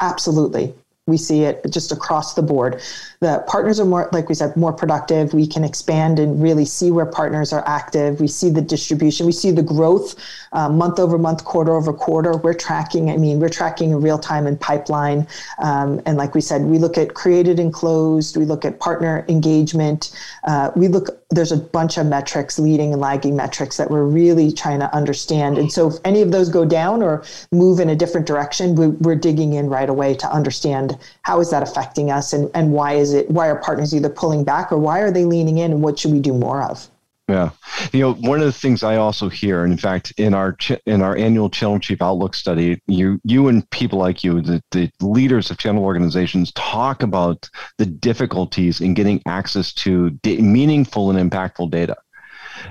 absolutely. 0.00 0.74
We 1.10 1.18
see 1.18 1.42
it 1.42 1.66
just 1.68 1.92
across 1.92 2.32
the 2.34 2.42
board. 2.42 2.80
The 3.20 3.44
partners 3.46 3.78
are 3.78 3.84
more, 3.84 4.08
like 4.12 4.30
we 4.30 4.34
said, 4.34 4.56
more 4.56 4.72
productive. 4.72 5.34
We 5.34 5.46
can 5.46 5.62
expand 5.62 6.18
and 6.18 6.42
really 6.42 6.64
see 6.64 6.90
where 6.90 7.04
partners 7.04 7.52
are 7.52 7.62
active. 7.66 8.18
We 8.18 8.28
see 8.28 8.48
the 8.48 8.62
distribution. 8.62 9.26
We 9.26 9.32
see 9.32 9.50
the 9.50 9.62
growth 9.62 10.14
uh, 10.52 10.70
month 10.70 10.98
over 10.98 11.18
month, 11.18 11.44
quarter 11.44 11.72
over 11.72 11.92
quarter. 11.92 12.36
We're 12.38 12.54
tracking, 12.54 13.10
I 13.10 13.18
mean, 13.18 13.38
we're 13.38 13.50
tracking 13.50 13.90
in 13.90 14.00
real 14.00 14.18
time 14.18 14.46
and 14.46 14.58
pipeline. 14.58 15.26
Um, 15.58 16.00
and 16.06 16.16
like 16.16 16.34
we 16.34 16.40
said, 16.40 16.62
we 16.62 16.78
look 16.78 16.96
at 16.96 17.12
created 17.12 17.60
and 17.60 17.72
closed. 17.72 18.36
We 18.36 18.46
look 18.46 18.64
at 18.64 18.80
partner 18.80 19.26
engagement. 19.28 20.16
Uh, 20.44 20.70
we 20.74 20.88
look, 20.88 21.19
there's 21.30 21.52
a 21.52 21.56
bunch 21.56 21.96
of 21.96 22.06
metrics, 22.06 22.58
leading 22.58 22.92
and 22.92 23.00
lagging 23.00 23.36
metrics 23.36 23.76
that 23.76 23.90
we're 23.90 24.04
really 24.04 24.52
trying 24.52 24.80
to 24.80 24.92
understand. 24.94 25.58
And 25.58 25.72
so 25.72 25.88
if 25.88 25.94
any 26.04 26.22
of 26.22 26.32
those 26.32 26.48
go 26.48 26.64
down 26.64 27.02
or 27.02 27.24
move 27.52 27.78
in 27.78 27.88
a 27.90 27.96
different 27.96 28.26
direction, 28.26 28.74
we, 28.74 28.88
we're 28.88 29.14
digging 29.14 29.52
in 29.52 29.68
right 29.68 29.88
away 29.88 30.14
to 30.14 30.30
understand 30.32 30.98
how 31.22 31.40
is 31.40 31.50
that 31.50 31.62
affecting 31.62 32.10
us 32.10 32.32
and, 32.32 32.50
and 32.54 32.72
why 32.72 32.94
is 32.94 33.14
it 33.14 33.30
why 33.30 33.48
are 33.48 33.56
partners 33.56 33.94
either 33.94 34.08
pulling 34.08 34.42
back 34.44 34.72
or 34.72 34.78
why 34.78 35.00
are 35.00 35.10
they 35.10 35.24
leaning 35.24 35.58
in 35.58 35.70
and 35.70 35.82
what 35.82 35.98
should 35.98 36.12
we 36.12 36.20
do 36.20 36.32
more 36.32 36.62
of 36.62 36.88
yeah, 37.30 37.50
you 37.92 38.00
know, 38.00 38.14
one 38.14 38.40
of 38.40 38.46
the 38.46 38.52
things 38.52 38.82
I 38.82 38.96
also 38.96 39.28
hear, 39.28 39.62
and 39.62 39.72
in 39.72 39.78
fact, 39.78 40.12
in 40.16 40.34
our 40.34 40.54
ch- 40.54 40.80
in 40.86 41.00
our 41.02 41.16
annual 41.16 41.48
Channel 41.48 41.78
Chief 41.78 42.02
Outlook 42.02 42.34
study, 42.34 42.82
you 42.86 43.20
you 43.24 43.48
and 43.48 43.68
people 43.70 43.98
like 43.98 44.24
you, 44.24 44.40
the, 44.40 44.62
the 44.72 44.90
leaders 45.00 45.50
of 45.50 45.58
channel 45.58 45.84
organizations, 45.84 46.52
talk 46.52 47.02
about 47.02 47.48
the 47.78 47.86
difficulties 47.86 48.80
in 48.80 48.94
getting 48.94 49.22
access 49.26 49.72
to 49.74 50.10
da- 50.10 50.40
meaningful 50.40 51.10
and 51.10 51.30
impactful 51.30 51.70
data. 51.70 51.96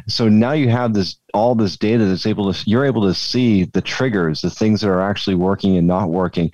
So 0.07 0.27
now 0.27 0.51
you 0.51 0.69
have 0.69 0.93
this 0.93 1.17
all 1.33 1.55
this 1.55 1.77
data 1.77 2.05
that's 2.05 2.25
able 2.25 2.53
to 2.53 2.69
you're 2.69 2.85
able 2.85 3.03
to 3.03 3.13
see 3.13 3.63
the 3.63 3.81
triggers, 3.81 4.41
the 4.41 4.49
things 4.49 4.81
that 4.81 4.89
are 4.89 5.01
actually 5.01 5.35
working 5.35 5.77
and 5.77 5.87
not 5.87 6.09
working 6.09 6.51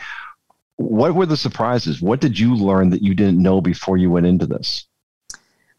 what 0.77 1.15
were 1.15 1.25
the 1.25 1.37
surprises? 1.37 2.01
What 2.01 2.19
did 2.19 2.37
you 2.37 2.55
learn 2.55 2.89
that 2.89 3.01
you 3.01 3.13
didn't 3.13 3.41
know 3.41 3.61
before 3.61 3.97
you 3.97 4.11
went 4.11 4.25
into 4.25 4.45
this? 4.45 4.85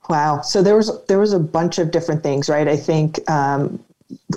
Wow. 0.09 0.41
So 0.43 0.63
there 0.63 0.77
was 0.77 1.05
there 1.07 1.19
was 1.19 1.33
a 1.33 1.39
bunch 1.39 1.79
of 1.79 1.91
different 1.91 2.23
things, 2.23 2.49
right? 2.49 2.69
I 2.69 2.77
think 2.77 3.29
um, 3.31 3.85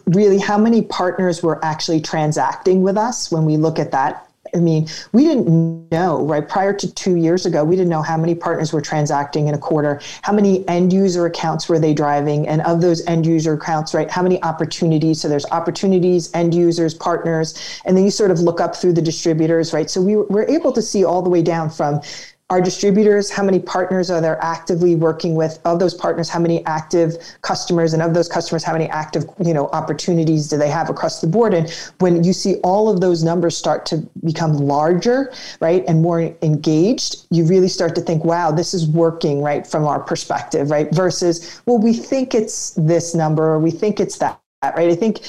really 0.07 0.39
how 0.39 0.57
many 0.57 0.81
partners 0.81 1.43
were 1.43 1.63
actually 1.63 2.01
transacting 2.01 2.81
with 2.81 2.97
us 2.97 3.31
when 3.31 3.45
we 3.45 3.57
look 3.57 3.77
at 3.77 3.91
that 3.91 4.29
I 4.55 4.59
mean, 4.59 4.87
we 5.11 5.23
didn't 5.23 5.91
know, 5.91 6.25
right? 6.25 6.47
Prior 6.47 6.73
to 6.73 6.93
two 6.93 7.15
years 7.15 7.45
ago, 7.45 7.63
we 7.63 7.75
didn't 7.75 7.89
know 7.89 8.01
how 8.01 8.17
many 8.17 8.35
partners 8.35 8.73
were 8.73 8.81
transacting 8.81 9.47
in 9.47 9.53
a 9.53 9.57
quarter, 9.57 10.01
how 10.21 10.33
many 10.33 10.67
end 10.67 10.93
user 10.93 11.25
accounts 11.25 11.69
were 11.69 11.79
they 11.79 11.93
driving, 11.93 12.47
and 12.47 12.61
of 12.61 12.81
those 12.81 13.05
end 13.05 13.25
user 13.25 13.53
accounts, 13.53 13.93
right, 13.93 14.09
how 14.09 14.21
many 14.21 14.41
opportunities? 14.43 15.21
So 15.21 15.29
there's 15.29 15.45
opportunities, 15.51 16.33
end 16.33 16.53
users, 16.53 16.93
partners, 16.93 17.81
and 17.85 17.95
then 17.95 18.03
you 18.03 18.11
sort 18.11 18.31
of 18.31 18.39
look 18.39 18.61
up 18.61 18.75
through 18.75 18.93
the 18.93 19.01
distributors, 19.01 19.73
right? 19.73 19.89
So 19.89 20.01
we 20.01 20.15
were 20.15 20.47
able 20.49 20.71
to 20.73 20.81
see 20.81 21.03
all 21.03 21.21
the 21.21 21.29
way 21.29 21.41
down 21.41 21.69
from 21.69 22.01
our 22.49 22.59
distributors 22.59 23.29
how 23.29 23.43
many 23.43 23.59
partners 23.59 24.09
are 24.09 24.21
they 24.21 24.27
actively 24.27 24.95
working 24.95 25.35
with 25.35 25.59
of 25.65 25.79
those 25.79 25.93
partners 25.93 26.29
how 26.29 26.39
many 26.39 26.65
active 26.65 27.15
customers 27.41 27.93
and 27.93 28.01
of 28.01 28.13
those 28.13 28.27
customers 28.27 28.63
how 28.63 28.73
many 28.73 28.85
active 28.89 29.23
you 29.43 29.53
know 29.53 29.67
opportunities 29.67 30.47
do 30.47 30.57
they 30.57 30.69
have 30.69 30.89
across 30.89 31.21
the 31.21 31.27
board? 31.27 31.53
And 31.53 31.69
when 31.99 32.23
you 32.23 32.33
see 32.33 32.55
all 32.57 32.89
of 32.89 33.01
those 33.01 33.23
numbers 33.23 33.55
start 33.55 33.85
to 33.87 33.97
become 34.23 34.53
larger 34.53 35.31
right 35.61 35.83
and 35.87 36.01
more 36.01 36.21
engaged 36.41 37.27
you 37.29 37.45
really 37.45 37.67
start 37.67 37.95
to 37.95 38.01
think 38.01 38.25
wow 38.25 38.51
this 38.51 38.73
is 38.73 38.87
working 38.87 39.41
right 39.41 39.65
from 39.65 39.85
our 39.85 39.99
perspective 39.99 40.71
right 40.71 40.93
versus 40.93 41.61
well 41.65 41.77
we 41.77 41.93
think 41.93 42.33
it's 42.33 42.71
this 42.71 43.13
number 43.13 43.43
or 43.43 43.59
we 43.59 43.71
think 43.71 43.99
it's 43.99 44.17
that 44.17 44.39
right? 44.63 44.89
I 44.89 44.95
think 44.95 45.21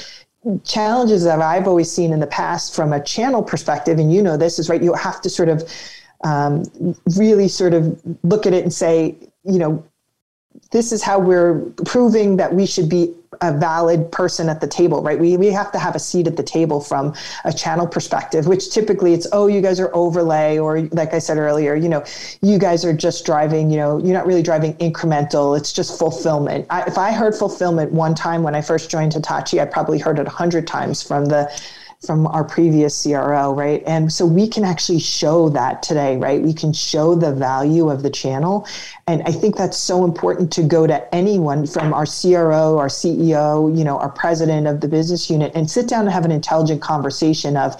challenges 0.63 1.23
that 1.23 1.39
i've 1.39 1.67
always 1.67 1.91
seen 1.91 2.11
in 2.11 2.19
the 2.19 2.25
past 2.25 2.75
from 2.75 2.93
a 2.93 3.03
channel 3.03 3.43
perspective 3.43 3.99
and 3.99 4.11
you 4.11 4.23
know 4.23 4.35
this 4.35 4.57
is 4.57 4.69
right 4.69 4.81
you 4.81 4.91
have 4.93 5.21
to 5.21 5.29
sort 5.29 5.49
of 5.49 5.71
um, 6.23 6.63
really 7.17 7.47
sort 7.47 7.73
of 7.73 7.99
look 8.23 8.45
at 8.45 8.53
it 8.53 8.63
and 8.63 8.73
say, 8.73 9.15
you 9.43 9.59
know, 9.59 9.83
this 10.71 10.91
is 10.91 11.01
how 11.01 11.19
we're 11.19 11.61
proving 11.85 12.37
that 12.37 12.53
we 12.53 12.65
should 12.65 12.89
be 12.89 13.13
a 13.39 13.51
valid 13.57 14.11
person 14.11 14.49
at 14.49 14.61
the 14.61 14.67
table, 14.67 15.01
right? 15.01 15.17
We, 15.17 15.35
we 15.37 15.47
have 15.47 15.71
to 15.71 15.79
have 15.79 15.95
a 15.95 15.99
seat 15.99 16.27
at 16.27 16.37
the 16.37 16.43
table 16.43 16.79
from 16.79 17.15
a 17.43 17.51
channel 17.51 17.87
perspective, 17.87 18.45
which 18.45 18.71
typically 18.71 19.13
it's, 19.13 19.25
oh, 19.31 19.47
you 19.47 19.61
guys 19.61 19.79
are 19.79 19.89
overlay, 19.95 20.59
or 20.59 20.81
like 20.91 21.13
I 21.13 21.19
said 21.19 21.37
earlier, 21.37 21.73
you 21.73 21.89
know, 21.89 22.03
you 22.41 22.59
guys 22.59 22.85
are 22.85 22.93
just 22.93 23.25
driving, 23.25 23.71
you 23.71 23.77
know, 23.77 23.97
you're 23.97 24.13
not 24.13 24.27
really 24.27 24.43
driving 24.43 24.75
incremental, 24.75 25.57
it's 25.57 25.73
just 25.73 25.97
fulfillment. 25.97 26.67
I, 26.69 26.83
if 26.83 26.97
I 26.97 27.11
heard 27.11 27.33
fulfillment 27.33 27.91
one 27.91 28.13
time 28.13 28.43
when 28.43 28.53
I 28.53 28.61
first 28.61 28.91
joined 28.91 29.13
Hitachi, 29.13 29.59
I 29.59 29.65
probably 29.65 29.97
heard 29.97 30.19
it 30.19 30.27
a 30.27 30.31
hundred 30.31 30.67
times 30.67 31.01
from 31.01 31.25
the 31.25 31.49
from 32.05 32.25
our 32.27 32.43
previous 32.43 33.03
CRO, 33.03 33.53
right? 33.53 33.83
And 33.85 34.11
so 34.11 34.25
we 34.25 34.47
can 34.47 34.63
actually 34.63 34.99
show 34.99 35.49
that 35.49 35.83
today, 35.83 36.17
right? 36.17 36.41
We 36.41 36.53
can 36.53 36.73
show 36.73 37.13
the 37.13 37.31
value 37.31 37.89
of 37.89 38.01
the 38.01 38.09
channel. 38.09 38.67
And 39.07 39.21
I 39.27 39.31
think 39.31 39.55
that's 39.55 39.77
so 39.77 40.03
important 40.03 40.51
to 40.53 40.63
go 40.63 40.87
to 40.87 41.13
anyone 41.13 41.67
from 41.67 41.93
our 41.93 42.05
CRO, 42.05 42.79
our 42.79 42.87
CEO, 42.87 43.77
you 43.77 43.83
know, 43.83 43.99
our 43.99 44.09
president 44.09 44.65
of 44.65 44.81
the 44.81 44.87
business 44.87 45.29
unit 45.29 45.51
and 45.53 45.69
sit 45.69 45.87
down 45.87 46.01
and 46.01 46.11
have 46.11 46.25
an 46.25 46.31
intelligent 46.31 46.81
conversation 46.81 47.55
of 47.55 47.75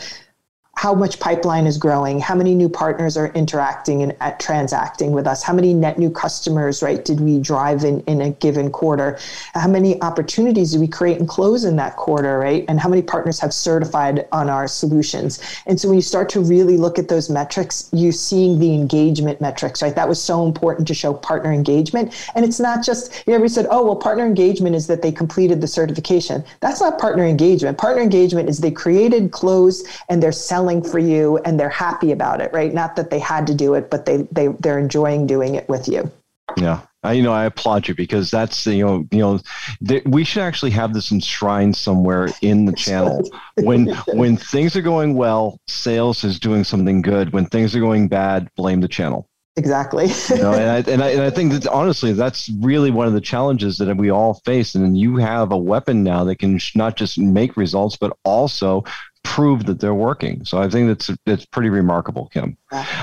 how 0.75 0.95
much 0.95 1.19
pipeline 1.19 1.67
is 1.67 1.77
growing, 1.77 2.19
how 2.19 2.33
many 2.33 2.55
new 2.55 2.69
partners 2.69 3.15
are 3.15 3.27
interacting 3.33 4.01
and 4.01 4.15
at 4.19 4.39
transacting 4.39 5.11
with 5.11 5.27
us, 5.27 5.43
how 5.43 5.53
many 5.53 5.73
net 5.73 5.99
new 5.99 6.09
customers, 6.09 6.81
right, 6.81 7.05
did 7.05 7.19
we 7.19 7.39
drive 7.39 7.83
in, 7.83 7.99
in 8.01 8.21
a 8.21 8.31
given 8.31 8.71
quarter, 8.71 9.19
how 9.53 9.67
many 9.67 10.01
opportunities 10.01 10.71
do 10.71 10.79
we 10.79 10.87
create 10.87 11.19
and 11.19 11.27
close 11.27 11.65
in 11.65 11.75
that 11.75 11.97
quarter, 11.97 12.39
right, 12.39 12.65
and 12.67 12.79
how 12.79 12.89
many 12.89 13.01
partners 13.01 13.39
have 13.39 13.53
certified 13.53 14.27
on 14.31 14.49
our 14.49 14.67
solutions. 14.67 15.39
And 15.67 15.79
so 15.79 15.87
when 15.87 15.97
you 15.97 16.01
start 16.01 16.29
to 16.29 16.39
really 16.39 16.77
look 16.77 16.97
at 16.97 17.09
those 17.09 17.29
metrics, 17.29 17.89
you're 17.91 18.11
seeing 18.11 18.57
the 18.57 18.73
engagement 18.73 19.39
metrics, 19.39 19.83
right? 19.83 19.93
That 19.93 20.09
was 20.09 20.21
so 20.21 20.45
important 20.45 20.87
to 20.87 20.95
show 20.95 21.13
partner 21.13 21.51
engagement. 21.51 22.27
And 22.33 22.43
it's 22.43 22.59
not 22.59 22.83
just, 22.83 23.23
you 23.27 23.33
know, 23.33 23.39
we 23.39 23.49
said, 23.49 23.67
oh, 23.69 23.83
well, 23.85 23.95
partner 23.97 24.25
engagement 24.25 24.75
is 24.75 24.87
that 24.87 25.01
they 25.01 25.11
completed 25.11 25.61
the 25.61 25.67
certification. 25.67 26.43
That's 26.59 26.81
not 26.81 26.97
partner 26.97 27.25
engagement. 27.25 27.77
Partner 27.77 28.01
engagement 28.01 28.49
is 28.49 28.59
they 28.59 28.71
created, 28.71 29.31
closed, 29.31 29.85
and 30.09 30.23
they're 30.23 30.31
selling 30.31 30.60
selling 30.61 30.83
for 30.83 30.99
you 30.99 31.37
and 31.39 31.59
they're 31.59 31.69
happy 31.69 32.11
about 32.11 32.39
it, 32.39 32.53
right? 32.53 32.73
Not 32.73 32.95
that 32.95 33.09
they 33.09 33.19
had 33.19 33.47
to 33.47 33.55
do 33.55 33.73
it, 33.73 33.89
but 33.89 34.05
they 34.05 34.27
they 34.31 34.47
they're 34.59 34.79
enjoying 34.79 35.25
doing 35.25 35.55
it 35.55 35.67
with 35.67 35.87
you. 35.87 36.11
Yeah. 36.55 36.81
I, 37.03 37.13
you 37.13 37.23
know, 37.23 37.33
I 37.33 37.45
applaud 37.45 37.87
you 37.87 37.95
because 37.95 38.29
that's 38.29 38.67
you 38.67 38.85
know, 38.85 39.07
you 39.11 39.17
know, 39.17 39.39
th- 39.87 40.03
we 40.05 40.23
should 40.23 40.43
actually 40.43 40.69
have 40.71 40.93
this 40.93 41.11
enshrined 41.11 41.75
somewhere 41.75 42.29
in 42.43 42.65
the 42.65 42.73
channel. 42.73 43.27
When 43.57 43.87
when 44.13 44.37
things 44.37 44.75
are 44.75 44.81
going 44.81 45.15
well, 45.15 45.59
sales 45.67 46.23
is 46.23 46.39
doing 46.39 46.63
something 46.63 47.01
good. 47.01 47.33
When 47.33 47.45
things 47.47 47.75
are 47.75 47.79
going 47.79 48.07
bad, 48.07 48.49
blame 48.55 48.81
the 48.81 48.87
channel. 48.87 49.27
Exactly. 49.57 50.07
you 50.29 50.37
know, 50.37 50.53
and 50.53 50.69
I, 50.69 50.91
and 50.91 51.03
I 51.03 51.09
and 51.09 51.21
I 51.21 51.29
think 51.29 51.51
that 51.51 51.67
honestly, 51.67 52.13
that's 52.13 52.49
really 52.61 52.89
one 52.89 53.07
of 53.07 53.13
the 53.13 53.21
challenges 53.21 53.77
that 53.79 53.95
we 53.97 54.09
all 54.09 54.35
face. 54.45 54.75
And 54.75 54.97
you 54.97 55.17
have 55.17 55.51
a 55.51 55.57
weapon 55.57 56.03
now 56.03 56.23
that 56.23 56.37
can 56.37 56.59
not 56.73 56.95
just 56.95 57.17
make 57.17 57.57
results, 57.57 57.97
but 57.97 58.15
also 58.23 58.85
prove 59.23 59.65
that 59.65 59.79
they're 59.79 59.93
working. 59.93 60.43
So 60.45 60.61
I 60.61 60.69
think 60.69 60.87
that's 60.87 61.11
that's 61.25 61.45
pretty 61.45 61.69
remarkable, 61.69 62.29
Kim. 62.33 62.57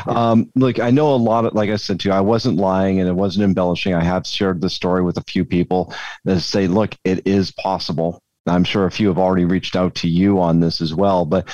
Um, 0.07 0.51
look, 0.55 0.81
I 0.81 0.91
know 0.91 1.15
a 1.15 1.17
lot 1.17 1.45
of, 1.45 1.55
like 1.55 1.71
I 1.71 1.77
said 1.77 2.01
to 2.01 2.09
you, 2.09 2.15
I 2.15 2.21
wasn't 2.21 2.57
lying 2.57 2.99
and 2.99 3.09
it 3.09 3.15
wasn't 3.15 3.45
embellishing. 3.45 3.95
I 3.95 4.03
have 4.03 4.27
shared 4.27 4.61
the 4.61 4.71
story 4.71 5.03
with 5.03 5.19
a 5.19 5.25
few 5.29 5.45
people 5.45 5.93
that 6.25 6.41
say, 6.41 6.67
look, 6.67 6.95
it 7.05 7.27
is 7.27 7.51
possible. 7.53 8.23
I'm 8.49 8.65
sure 8.65 8.87
a 8.87 8.91
few 8.91 9.09
have 9.09 9.19
already 9.19 9.45
reached 9.45 9.77
out 9.77 9.95
to 9.97 10.09
you 10.09 10.41
on 10.41 10.61
this 10.61 10.81
as 10.81 10.95
well. 10.95 11.25
But 11.25 11.49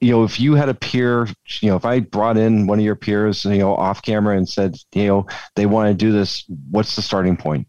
you 0.00 0.10
know, 0.10 0.24
if 0.24 0.40
you 0.40 0.54
had 0.54 0.68
a 0.68 0.74
peer, 0.74 1.28
you 1.60 1.70
know, 1.70 1.76
if 1.76 1.84
I 1.84 2.00
brought 2.00 2.36
in 2.36 2.66
one 2.66 2.78
of 2.78 2.84
your 2.84 2.96
peers, 2.96 3.44
you 3.44 3.58
know, 3.58 3.74
off 3.74 4.02
camera 4.02 4.36
and 4.36 4.48
said, 4.48 4.76
you 4.94 5.06
know, 5.06 5.26
they 5.54 5.66
want 5.66 5.88
to 5.88 5.94
do 5.94 6.12
this, 6.12 6.44
what's 6.70 6.96
the 6.96 7.02
starting 7.02 7.36
point? 7.36 7.66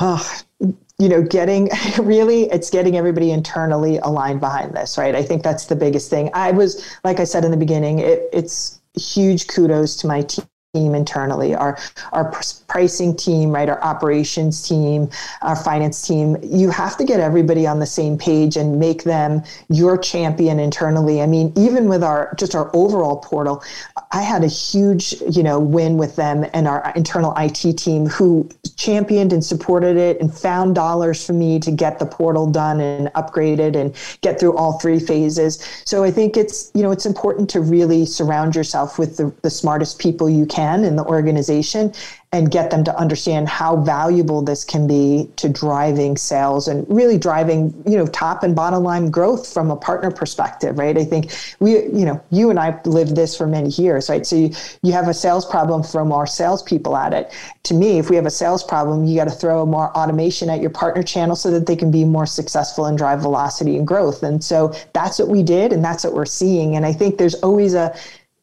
Oh, 0.00 0.28
you 0.60 1.08
know, 1.08 1.22
getting 1.22 1.68
really, 1.98 2.44
it's 2.50 2.70
getting 2.70 2.96
everybody 2.96 3.30
internally 3.30 3.98
aligned 3.98 4.40
behind 4.40 4.74
this, 4.74 4.98
right? 4.98 5.14
I 5.14 5.22
think 5.22 5.42
that's 5.42 5.66
the 5.66 5.76
biggest 5.76 6.10
thing. 6.10 6.30
I 6.34 6.50
was, 6.50 6.96
like 7.04 7.20
I 7.20 7.24
said 7.24 7.44
in 7.44 7.50
the 7.50 7.56
beginning, 7.56 8.00
it, 8.00 8.28
it's 8.32 8.80
huge 8.96 9.48
kudos 9.48 9.96
to 9.96 10.06
my 10.06 10.22
team 10.22 10.46
team 10.74 10.94
internally, 10.94 11.54
our 11.54 11.78
our 12.12 12.32
pricing 12.66 13.14
team, 13.16 13.52
right, 13.52 13.68
our 13.68 13.80
operations 13.82 14.68
team, 14.68 15.08
our 15.42 15.54
finance 15.54 16.06
team. 16.06 16.36
You 16.42 16.68
have 16.70 16.96
to 16.96 17.04
get 17.04 17.20
everybody 17.20 17.64
on 17.66 17.78
the 17.78 17.86
same 17.86 18.18
page 18.18 18.56
and 18.56 18.78
make 18.78 19.04
them 19.04 19.42
your 19.68 19.96
champion 19.96 20.58
internally. 20.58 21.22
I 21.22 21.26
mean, 21.26 21.52
even 21.56 21.88
with 21.88 22.02
our 22.02 22.34
just 22.36 22.56
our 22.56 22.70
overall 22.74 23.18
portal, 23.18 23.62
I 24.10 24.22
had 24.22 24.42
a 24.42 24.48
huge, 24.48 25.14
you 25.30 25.44
know, 25.44 25.60
win 25.60 25.96
with 25.96 26.16
them 26.16 26.44
and 26.52 26.66
our 26.66 26.92
internal 26.96 27.32
IT 27.36 27.78
team 27.78 28.06
who 28.06 28.48
championed 28.76 29.32
and 29.32 29.44
supported 29.44 29.96
it 29.96 30.20
and 30.20 30.36
found 30.36 30.74
dollars 30.74 31.24
for 31.24 31.34
me 31.34 31.60
to 31.60 31.70
get 31.70 32.00
the 32.00 32.06
portal 32.06 32.50
done 32.50 32.80
and 32.80 33.08
upgraded 33.14 33.76
and 33.76 33.94
get 34.22 34.40
through 34.40 34.56
all 34.56 34.80
three 34.80 34.98
phases. 34.98 35.64
So 35.84 36.02
I 36.02 36.10
think 36.10 36.36
it's, 36.36 36.72
you 36.74 36.82
know, 36.82 36.90
it's 36.90 37.06
important 37.06 37.48
to 37.50 37.60
really 37.60 38.06
surround 38.06 38.56
yourself 38.56 38.98
with 38.98 39.16
the, 39.16 39.32
the 39.42 39.50
smartest 39.50 40.00
people 40.00 40.28
you 40.28 40.46
can 40.46 40.63
in 40.64 40.96
the 40.96 41.04
organization 41.04 41.92
and 42.34 42.50
get 42.50 42.68
them 42.68 42.82
to 42.82 42.98
understand 42.98 43.48
how 43.48 43.76
valuable 43.76 44.42
this 44.42 44.64
can 44.64 44.88
be 44.88 45.30
to 45.36 45.48
driving 45.48 46.16
sales 46.16 46.66
and 46.66 46.84
really 46.88 47.16
driving 47.16 47.72
you 47.86 47.96
know 47.96 48.06
top 48.06 48.42
and 48.42 48.56
bottom 48.56 48.82
line 48.82 49.08
growth 49.08 49.52
from 49.52 49.70
a 49.70 49.76
partner 49.76 50.10
perspective 50.10 50.76
right? 50.76 50.98
I 50.98 51.04
think 51.04 51.32
we 51.60 51.84
you 51.84 52.04
know 52.04 52.20
you 52.30 52.50
and 52.50 52.58
i 52.58 52.80
lived 52.84 53.14
this 53.14 53.36
for 53.36 53.46
many 53.46 53.68
years 53.70 54.08
right? 54.08 54.26
So 54.26 54.34
you, 54.34 54.50
you 54.82 54.92
have 54.92 55.06
a 55.06 55.14
sales 55.14 55.46
problem 55.46 55.84
from 55.84 56.10
our 56.10 56.26
salespeople 56.26 56.96
at 56.96 57.12
it. 57.12 57.32
To 57.64 57.74
me 57.74 57.98
if 57.98 58.10
we 58.10 58.16
have 58.16 58.26
a 58.26 58.30
sales 58.30 58.64
problem 58.64 59.04
you 59.04 59.16
got 59.16 59.28
to 59.28 59.38
throw 59.42 59.64
more 59.64 59.96
automation 59.96 60.50
at 60.50 60.60
your 60.60 60.70
partner 60.70 61.04
channel 61.04 61.36
so 61.36 61.52
that 61.52 61.66
they 61.66 61.76
can 61.76 61.92
be 61.92 62.04
more 62.04 62.26
successful 62.26 62.86
and 62.86 62.98
drive 62.98 63.20
velocity 63.20 63.76
and 63.76 63.86
growth. 63.86 64.24
And 64.24 64.42
so 64.42 64.74
that's 64.92 65.20
what 65.20 65.28
we 65.28 65.44
did 65.44 65.72
and 65.72 65.84
that's 65.84 66.02
what 66.02 66.14
we're 66.14 66.26
seeing. 66.26 66.74
And 66.74 66.84
i 66.84 66.92
think 66.92 67.16
there's 67.18 67.36
always 67.36 67.74
a 67.74 67.94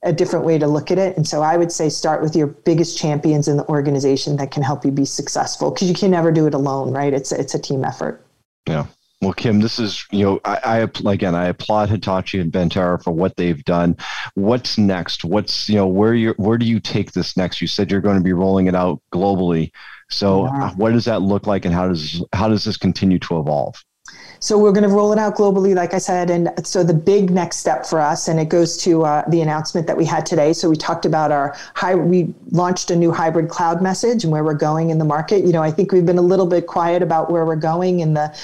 a 0.04 0.12
different 0.12 0.46
way 0.46 0.58
to 0.58 0.68
look 0.68 0.90
at 0.90 0.98
it. 0.98 1.16
And 1.16 1.28
so 1.28 1.42
I 1.42 1.58
would 1.58 1.72
say 1.72 1.90
start 1.90 2.22
with 2.22 2.36
your 2.36 2.48
biggest 2.48 2.98
champions 2.98 3.48
in 3.48 3.58
the 3.58 3.68
organization 3.68 4.36
that 4.38 4.52
can 4.52 4.64
help 4.64 4.84
you 4.84 4.92
be 4.92 5.06
successful 5.06 5.72
because 5.72 5.88
you 5.88 5.94
can 5.94 6.12
never 6.12 6.32
do 6.32 6.48
it 6.48 6.54
alone, 6.54 6.92
right? 6.92 7.14
It's 7.14 7.32
it's 7.32 7.54
a 7.54 7.60
team 7.60 7.86
effort. 7.86 8.26
Yeah. 8.68 8.86
Well, 9.22 9.34
Kim, 9.34 9.60
this 9.60 9.78
is 9.78 10.04
you 10.12 10.26
know 10.26 10.40
I, 10.44 10.88
I 11.06 11.12
again 11.12 11.36
I 11.36 11.48
applaud 11.48 11.90
Hitachi 11.90 12.40
and 12.40 12.52
Vantara 12.52 13.04
for 13.04 13.12
what 13.12 13.38
they've 13.38 13.64
done. 13.64 13.96
What's 14.34 14.80
next? 14.80 15.24
What's 15.24 15.70
you 15.70 15.76
know 15.76 15.88
where 15.88 16.16
you 16.16 16.34
where 16.38 16.58
do 16.58 16.66
you 16.66 16.80
take 16.80 17.12
this 17.12 17.38
next? 17.38 17.62
You 17.62 17.68
said 17.68 17.92
you're 17.92 18.02
going 18.02 18.18
to 18.18 18.24
be 18.24 18.34
rolling 18.34 18.66
it 18.66 18.74
out 18.76 19.00
globally. 19.14 19.72
So 20.10 20.46
yeah. 20.46 20.72
what 20.72 20.92
does 20.92 21.06
that 21.06 21.22
look 21.22 21.46
like, 21.46 21.66
and 21.66 21.74
how 21.74 21.88
does 21.88 22.24
how 22.34 22.50
does 22.50 22.64
this 22.64 22.78
continue 22.78 23.20
to 23.20 23.40
evolve? 23.40 23.76
So 24.39 24.58
we're 24.58 24.71
going 24.71 24.89
to 24.89 24.95
roll 24.95 25.13
it 25.13 25.19
out 25.19 25.36
globally, 25.36 25.76
like 25.76 25.93
I 25.93 26.00
said. 26.00 26.32
And 26.32 26.50
so 26.65 26.84
the 26.84 26.95
big 26.95 27.30
next 27.30 27.58
step 27.58 27.86
for 27.86 28.02
us, 28.02 28.28
and 28.28 28.39
it 28.39 28.50
goes 28.50 28.76
to 28.78 29.04
uh, 29.04 29.30
the 29.30 29.41
announcement 29.41 29.86
that 29.86 29.95
we 29.95 30.04
had 30.04 30.26
today. 30.26 30.52
So 30.54 30.67
we 30.67 30.76
talked 30.76 31.06
about 31.06 31.32
our 31.32 31.56
high, 31.76 31.93
we 31.93 32.34
launched 32.50 32.89
a 32.89 32.95
new 32.95 33.12
hybrid 33.12 33.50
cloud 33.50 33.84
message 33.84 34.24
and 34.24 34.34
where 34.34 34.43
we're 34.43 34.56
going 34.56 34.89
in 34.89 34.97
the 34.97 35.06
market. 35.06 35.45
You 35.45 35.52
know, 35.52 35.62
I 35.62 35.69
think 35.69 35.91
we've 35.91 36.08
been 36.08 36.17
a 36.17 36.24
little 36.24 36.47
bit 36.47 36.65
quiet 36.65 37.04
about 37.04 37.30
where 37.30 37.45
we're 37.45 37.56
going 37.56 38.00
in 38.00 38.15
the 38.15 38.36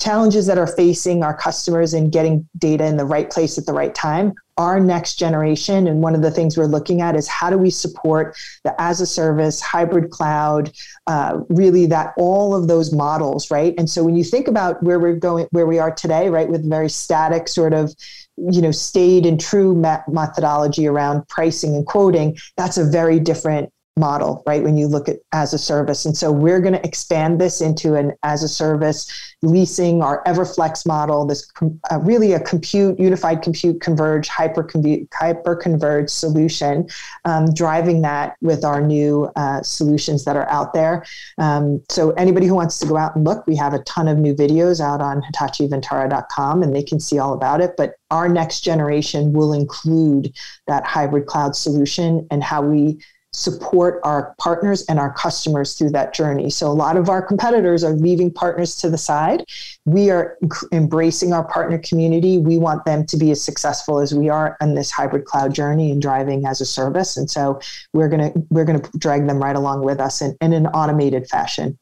challenges 0.00 0.46
that 0.46 0.58
are 0.58 0.66
facing 0.66 1.22
our 1.22 1.36
customers 1.36 1.94
in 1.94 2.10
getting 2.10 2.48
data 2.58 2.84
in 2.84 2.96
the 2.96 3.04
right 3.04 3.30
place 3.30 3.58
at 3.58 3.66
the 3.66 3.72
right 3.72 3.94
time 3.94 4.34
our 4.58 4.80
next 4.80 5.16
generation. 5.16 5.86
And 5.86 6.00
one 6.00 6.14
of 6.14 6.22
the 6.22 6.30
things 6.30 6.56
we're 6.56 6.64
looking 6.64 7.02
at 7.02 7.14
is 7.14 7.28
how 7.28 7.50
do 7.50 7.58
we 7.58 7.70
support 7.70 8.36
the 8.64 8.74
as 8.80 9.00
a 9.00 9.06
service 9.06 9.60
hybrid 9.60 10.10
cloud 10.10 10.72
uh, 11.06 11.40
really 11.48 11.86
that 11.86 12.14
all 12.16 12.54
of 12.54 12.68
those 12.68 12.92
models 12.92 13.50
right? 13.50 13.74
And 13.76 13.88
so 13.88 14.02
when 14.02 14.16
you 14.16 14.24
think 14.24 14.48
about 14.48 14.82
where 14.82 14.98
we're 14.98 15.16
going 15.16 15.46
where 15.50 15.66
we 15.66 15.78
are 15.78 15.92
today 15.92 16.28
right 16.28 16.48
with 16.48 16.68
very 16.68 16.88
static 16.88 17.48
sort 17.48 17.74
of 17.74 17.94
you 18.36 18.60
know 18.60 18.70
stayed 18.70 19.26
and 19.26 19.40
true 19.40 19.74
methodology 20.08 20.86
around 20.86 21.26
pricing 21.28 21.74
and 21.74 21.86
quoting 21.86 22.36
that's 22.56 22.76
a 22.76 22.84
very 22.84 23.18
different 23.18 23.72
model, 23.96 24.42
right? 24.46 24.62
When 24.62 24.76
you 24.76 24.86
look 24.86 25.08
at 25.08 25.16
as 25.32 25.54
a 25.54 25.58
service. 25.58 26.04
And 26.04 26.16
so 26.16 26.30
we're 26.30 26.60
going 26.60 26.74
to 26.74 26.86
expand 26.86 27.40
this 27.40 27.60
into 27.60 27.94
an 27.94 28.12
as 28.22 28.42
a 28.42 28.48
service 28.48 29.10
leasing 29.42 30.02
our 30.02 30.22
Everflex 30.24 30.86
model, 30.86 31.26
this 31.26 31.50
uh, 31.90 31.98
really 32.00 32.32
a 32.32 32.40
compute, 32.40 32.98
unified 32.98 33.42
compute 33.42 33.80
converge, 33.80 34.28
hyper 34.28 34.62
compute, 34.62 35.08
hyper 35.14 36.06
solution, 36.06 36.88
um, 37.24 37.52
driving 37.54 38.02
that 38.02 38.36
with 38.40 38.64
our 38.64 38.80
new 38.80 39.30
uh, 39.36 39.62
solutions 39.62 40.24
that 40.24 40.36
are 40.36 40.48
out 40.48 40.72
there. 40.72 41.04
Um, 41.38 41.82
so 41.90 42.10
anybody 42.12 42.46
who 42.46 42.54
wants 42.54 42.78
to 42.80 42.86
go 42.86 42.96
out 42.96 43.16
and 43.16 43.24
look, 43.24 43.46
we 43.46 43.56
have 43.56 43.74
a 43.74 43.80
ton 43.80 44.08
of 44.08 44.18
new 44.18 44.34
videos 44.34 44.80
out 44.80 45.00
on 45.00 45.22
hitachivantara.com 45.22 46.62
and 46.62 46.74
they 46.74 46.82
can 46.82 47.00
see 47.00 47.18
all 47.18 47.34
about 47.34 47.60
it. 47.60 47.74
But 47.76 47.94
our 48.10 48.28
next 48.28 48.60
generation 48.60 49.32
will 49.32 49.52
include 49.52 50.32
that 50.66 50.84
hybrid 50.84 51.26
cloud 51.26 51.56
solution 51.56 52.26
and 52.30 52.42
how 52.42 52.62
we 52.62 52.98
support 53.36 54.00
our 54.02 54.34
partners 54.38 54.82
and 54.88 54.98
our 54.98 55.12
customers 55.12 55.74
through 55.74 55.90
that 55.90 56.14
journey. 56.14 56.48
So, 56.48 56.68
a 56.68 56.72
lot 56.72 56.96
of 56.96 57.10
our 57.10 57.20
competitors 57.20 57.84
are 57.84 57.92
leaving 57.92 58.32
partners 58.32 58.74
to 58.76 58.88
the 58.88 58.96
side. 58.96 59.44
We 59.84 60.10
are 60.10 60.38
embracing 60.72 61.34
our 61.34 61.44
partner 61.44 61.78
community. 61.78 62.38
We 62.38 62.56
want 62.56 62.86
them 62.86 63.04
to 63.06 63.16
be 63.16 63.30
as 63.30 63.44
successful 63.44 64.00
as 64.00 64.14
we 64.14 64.30
are 64.30 64.56
on 64.62 64.74
this 64.74 64.90
hybrid 64.90 65.26
cloud 65.26 65.54
journey 65.54 65.90
and 65.90 66.00
driving 66.00 66.46
as 66.46 66.62
a 66.62 66.66
service. 66.66 67.18
And 67.18 67.30
so, 67.30 67.60
we're 67.92 68.08
going 68.08 68.32
to 68.32 68.42
we're 68.48 68.64
going 68.64 68.80
to 68.80 68.98
drag 68.98 69.26
them 69.26 69.42
right 69.42 69.56
along 69.56 69.84
with 69.84 70.00
us 70.00 70.22
in, 70.22 70.34
in 70.40 70.54
an 70.54 70.66
automated 70.68 71.28
fashion. 71.28 71.78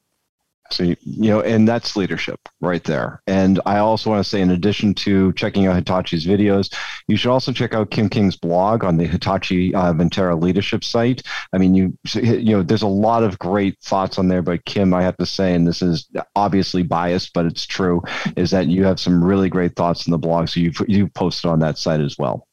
So, 0.71 0.83
you 0.83 0.97
know, 1.05 1.41
and 1.41 1.69
that's 1.69 1.95
leadership 1.95 2.41
right 2.61 2.83
there. 2.83 3.23
And 3.27 3.61
I 3.67 3.79
also 3.79 4.11
want 4.11 4.25
to 4.25 4.29
say, 4.29 4.41
in 4.41 4.51
addition 4.51 4.95
to 4.95 5.33
checking 5.35 5.67
out 5.67 5.77
Hitachi's 5.77 6.25
videos, 6.25 6.75
you 7.07 7.17
should 7.17 7.31
also 7.31 7.53
check 7.53 7.75
out 7.75 7.91
Kim 7.91 8.09
King's 8.09 8.37
blog 8.37 8.83
on 8.83 8.97
the 8.97 9.07
Hitachi 9.07 9.75
uh, 9.75 9.93
Vantara 9.93 10.41
leadership 10.41 10.83
site. 10.83 11.23
I 11.53 11.59
mean, 11.59 11.75
you, 11.75 11.97
you 12.15 12.57
know, 12.57 12.63
there's 12.63 12.83
a 12.83 12.87
lot 12.87 13.23
of 13.23 13.39
great 13.39 13.79
thoughts 13.83 14.19
on 14.19 14.29
there, 14.29 14.43
but 14.43 14.65
Kim, 14.65 14.95
I 14.95 15.03
have 15.03 15.19
to 15.19 15.27
say, 15.27 15.55
and 15.55 15.67
this 15.67 15.83
is 15.83 16.09
obviously 16.35 16.83
biased, 16.83 17.35
but 17.35 17.45
it's 17.45 17.67
true, 17.67 18.03
is 18.37 18.51
that 18.51 18.67
you 18.67 18.85
have 18.85 18.99
some 18.99 19.23
really 19.23 19.51
great 19.51 19.77
thoughts 19.77 20.07
in 20.07 20.13
the 20.13 20.19
blog. 20.19 20.49
So 20.49 20.61
you've, 20.61 20.81
you've 20.89 21.13
posted 21.13 21.51
on 21.51 21.61
that 21.61 21.77
site 21.77 22.01
as 22.01 22.17
well. 22.19 22.49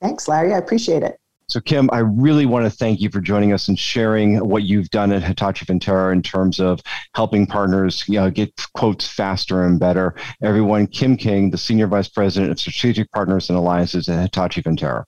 Thanks, 0.00 0.28
Larry. 0.28 0.54
I 0.54 0.58
appreciate 0.58 1.02
it. 1.02 1.18
So, 1.48 1.60
Kim, 1.60 1.90
I 1.92 1.98
really 1.98 2.46
want 2.46 2.64
to 2.64 2.70
thank 2.70 3.00
you 3.00 3.10
for 3.10 3.20
joining 3.20 3.52
us 3.52 3.68
and 3.68 3.78
sharing 3.78 4.38
what 4.38 4.62
you've 4.62 4.88
done 4.90 5.12
at 5.12 5.22
Hitachi 5.22 5.66
Vantara 5.66 6.12
in 6.12 6.22
terms 6.22 6.58
of 6.58 6.80
helping 7.14 7.46
partners 7.46 8.02
you 8.08 8.18
know, 8.18 8.30
get 8.30 8.52
quotes 8.72 9.06
faster 9.06 9.64
and 9.64 9.78
better. 9.78 10.14
Everyone, 10.42 10.86
Kim 10.86 11.16
King, 11.16 11.50
the 11.50 11.58
Senior 11.58 11.86
Vice 11.86 12.08
President 12.08 12.50
of 12.50 12.58
Strategic 12.58 13.10
Partners 13.12 13.50
and 13.50 13.58
Alliances 13.58 14.08
at 14.08 14.22
Hitachi 14.22 14.62
Vantara. 14.62 15.04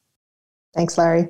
Thanks, 0.74 0.98
Larry. 0.98 1.28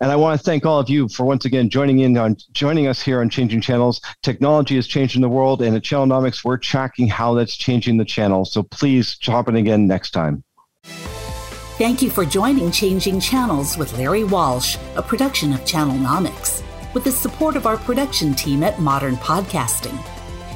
And 0.00 0.10
I 0.10 0.16
want 0.16 0.36
to 0.40 0.44
thank 0.44 0.66
all 0.66 0.80
of 0.80 0.90
you 0.90 1.08
for 1.08 1.24
once 1.24 1.44
again 1.44 1.70
joining 1.70 2.00
in 2.00 2.18
on 2.18 2.36
joining 2.50 2.88
us 2.88 3.00
here 3.00 3.20
on 3.20 3.30
Changing 3.30 3.60
Channels. 3.60 4.00
Technology 4.24 4.76
is 4.76 4.88
changing 4.88 5.22
the 5.22 5.28
world, 5.28 5.62
and 5.62 5.76
at 5.76 5.82
Channelnomics, 5.82 6.44
we're 6.44 6.58
tracking 6.58 7.06
how 7.06 7.34
that's 7.34 7.56
changing 7.56 7.98
the 7.98 8.04
channel. 8.04 8.44
So 8.44 8.64
please 8.64 9.16
hop 9.22 9.48
in 9.48 9.54
again 9.54 9.86
next 9.86 10.10
time. 10.10 10.42
Thank 11.82 12.00
you 12.00 12.10
for 12.10 12.24
joining 12.24 12.70
Changing 12.70 13.18
Channels 13.18 13.76
with 13.76 13.98
Larry 13.98 14.22
Walsh, 14.22 14.76
a 14.94 15.02
production 15.02 15.52
of 15.52 15.62
Channelnomics, 15.62 16.62
with 16.94 17.02
the 17.02 17.10
support 17.10 17.56
of 17.56 17.66
our 17.66 17.76
production 17.76 18.34
team 18.34 18.62
at 18.62 18.78
Modern 18.78 19.16
Podcasting. 19.16 19.98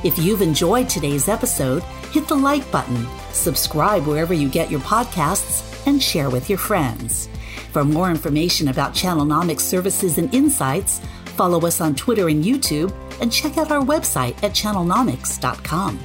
If 0.04 0.16
you've 0.20 0.40
enjoyed 0.40 0.88
today's 0.88 1.26
episode, 1.26 1.82
hit 2.12 2.28
the 2.28 2.36
like 2.36 2.70
button, 2.70 3.08
subscribe 3.32 4.06
wherever 4.06 4.34
you 4.34 4.48
get 4.48 4.70
your 4.70 4.78
podcasts, 4.78 5.84
and 5.88 6.00
share 6.00 6.30
with 6.30 6.48
your 6.48 6.60
friends. 6.60 7.28
For 7.72 7.82
more 7.82 8.08
information 8.08 8.68
about 8.68 8.94
Channelnomics 8.94 9.62
services 9.62 10.18
and 10.18 10.32
insights, 10.32 11.00
follow 11.34 11.66
us 11.66 11.80
on 11.80 11.96
Twitter 11.96 12.28
and 12.28 12.44
YouTube, 12.44 12.94
and 13.20 13.32
check 13.32 13.58
out 13.58 13.72
our 13.72 13.84
website 13.84 14.40
at 14.44 14.52
channelnomics.com. 14.52 15.98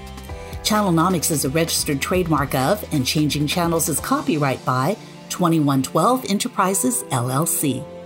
Channelnomics 0.63 1.29
is 1.29 1.45
a 1.45 1.49
registered 1.49 2.01
trademark 2.01 2.55
of, 2.55 2.83
and 2.91 3.05
Changing 3.05 3.45
Channels 3.45 3.87
is 3.87 3.99
copyright 3.99 4.65
by 4.65 4.97
2112 5.31 6.25
Enterprises, 6.29 7.03
LLC. 7.05 8.00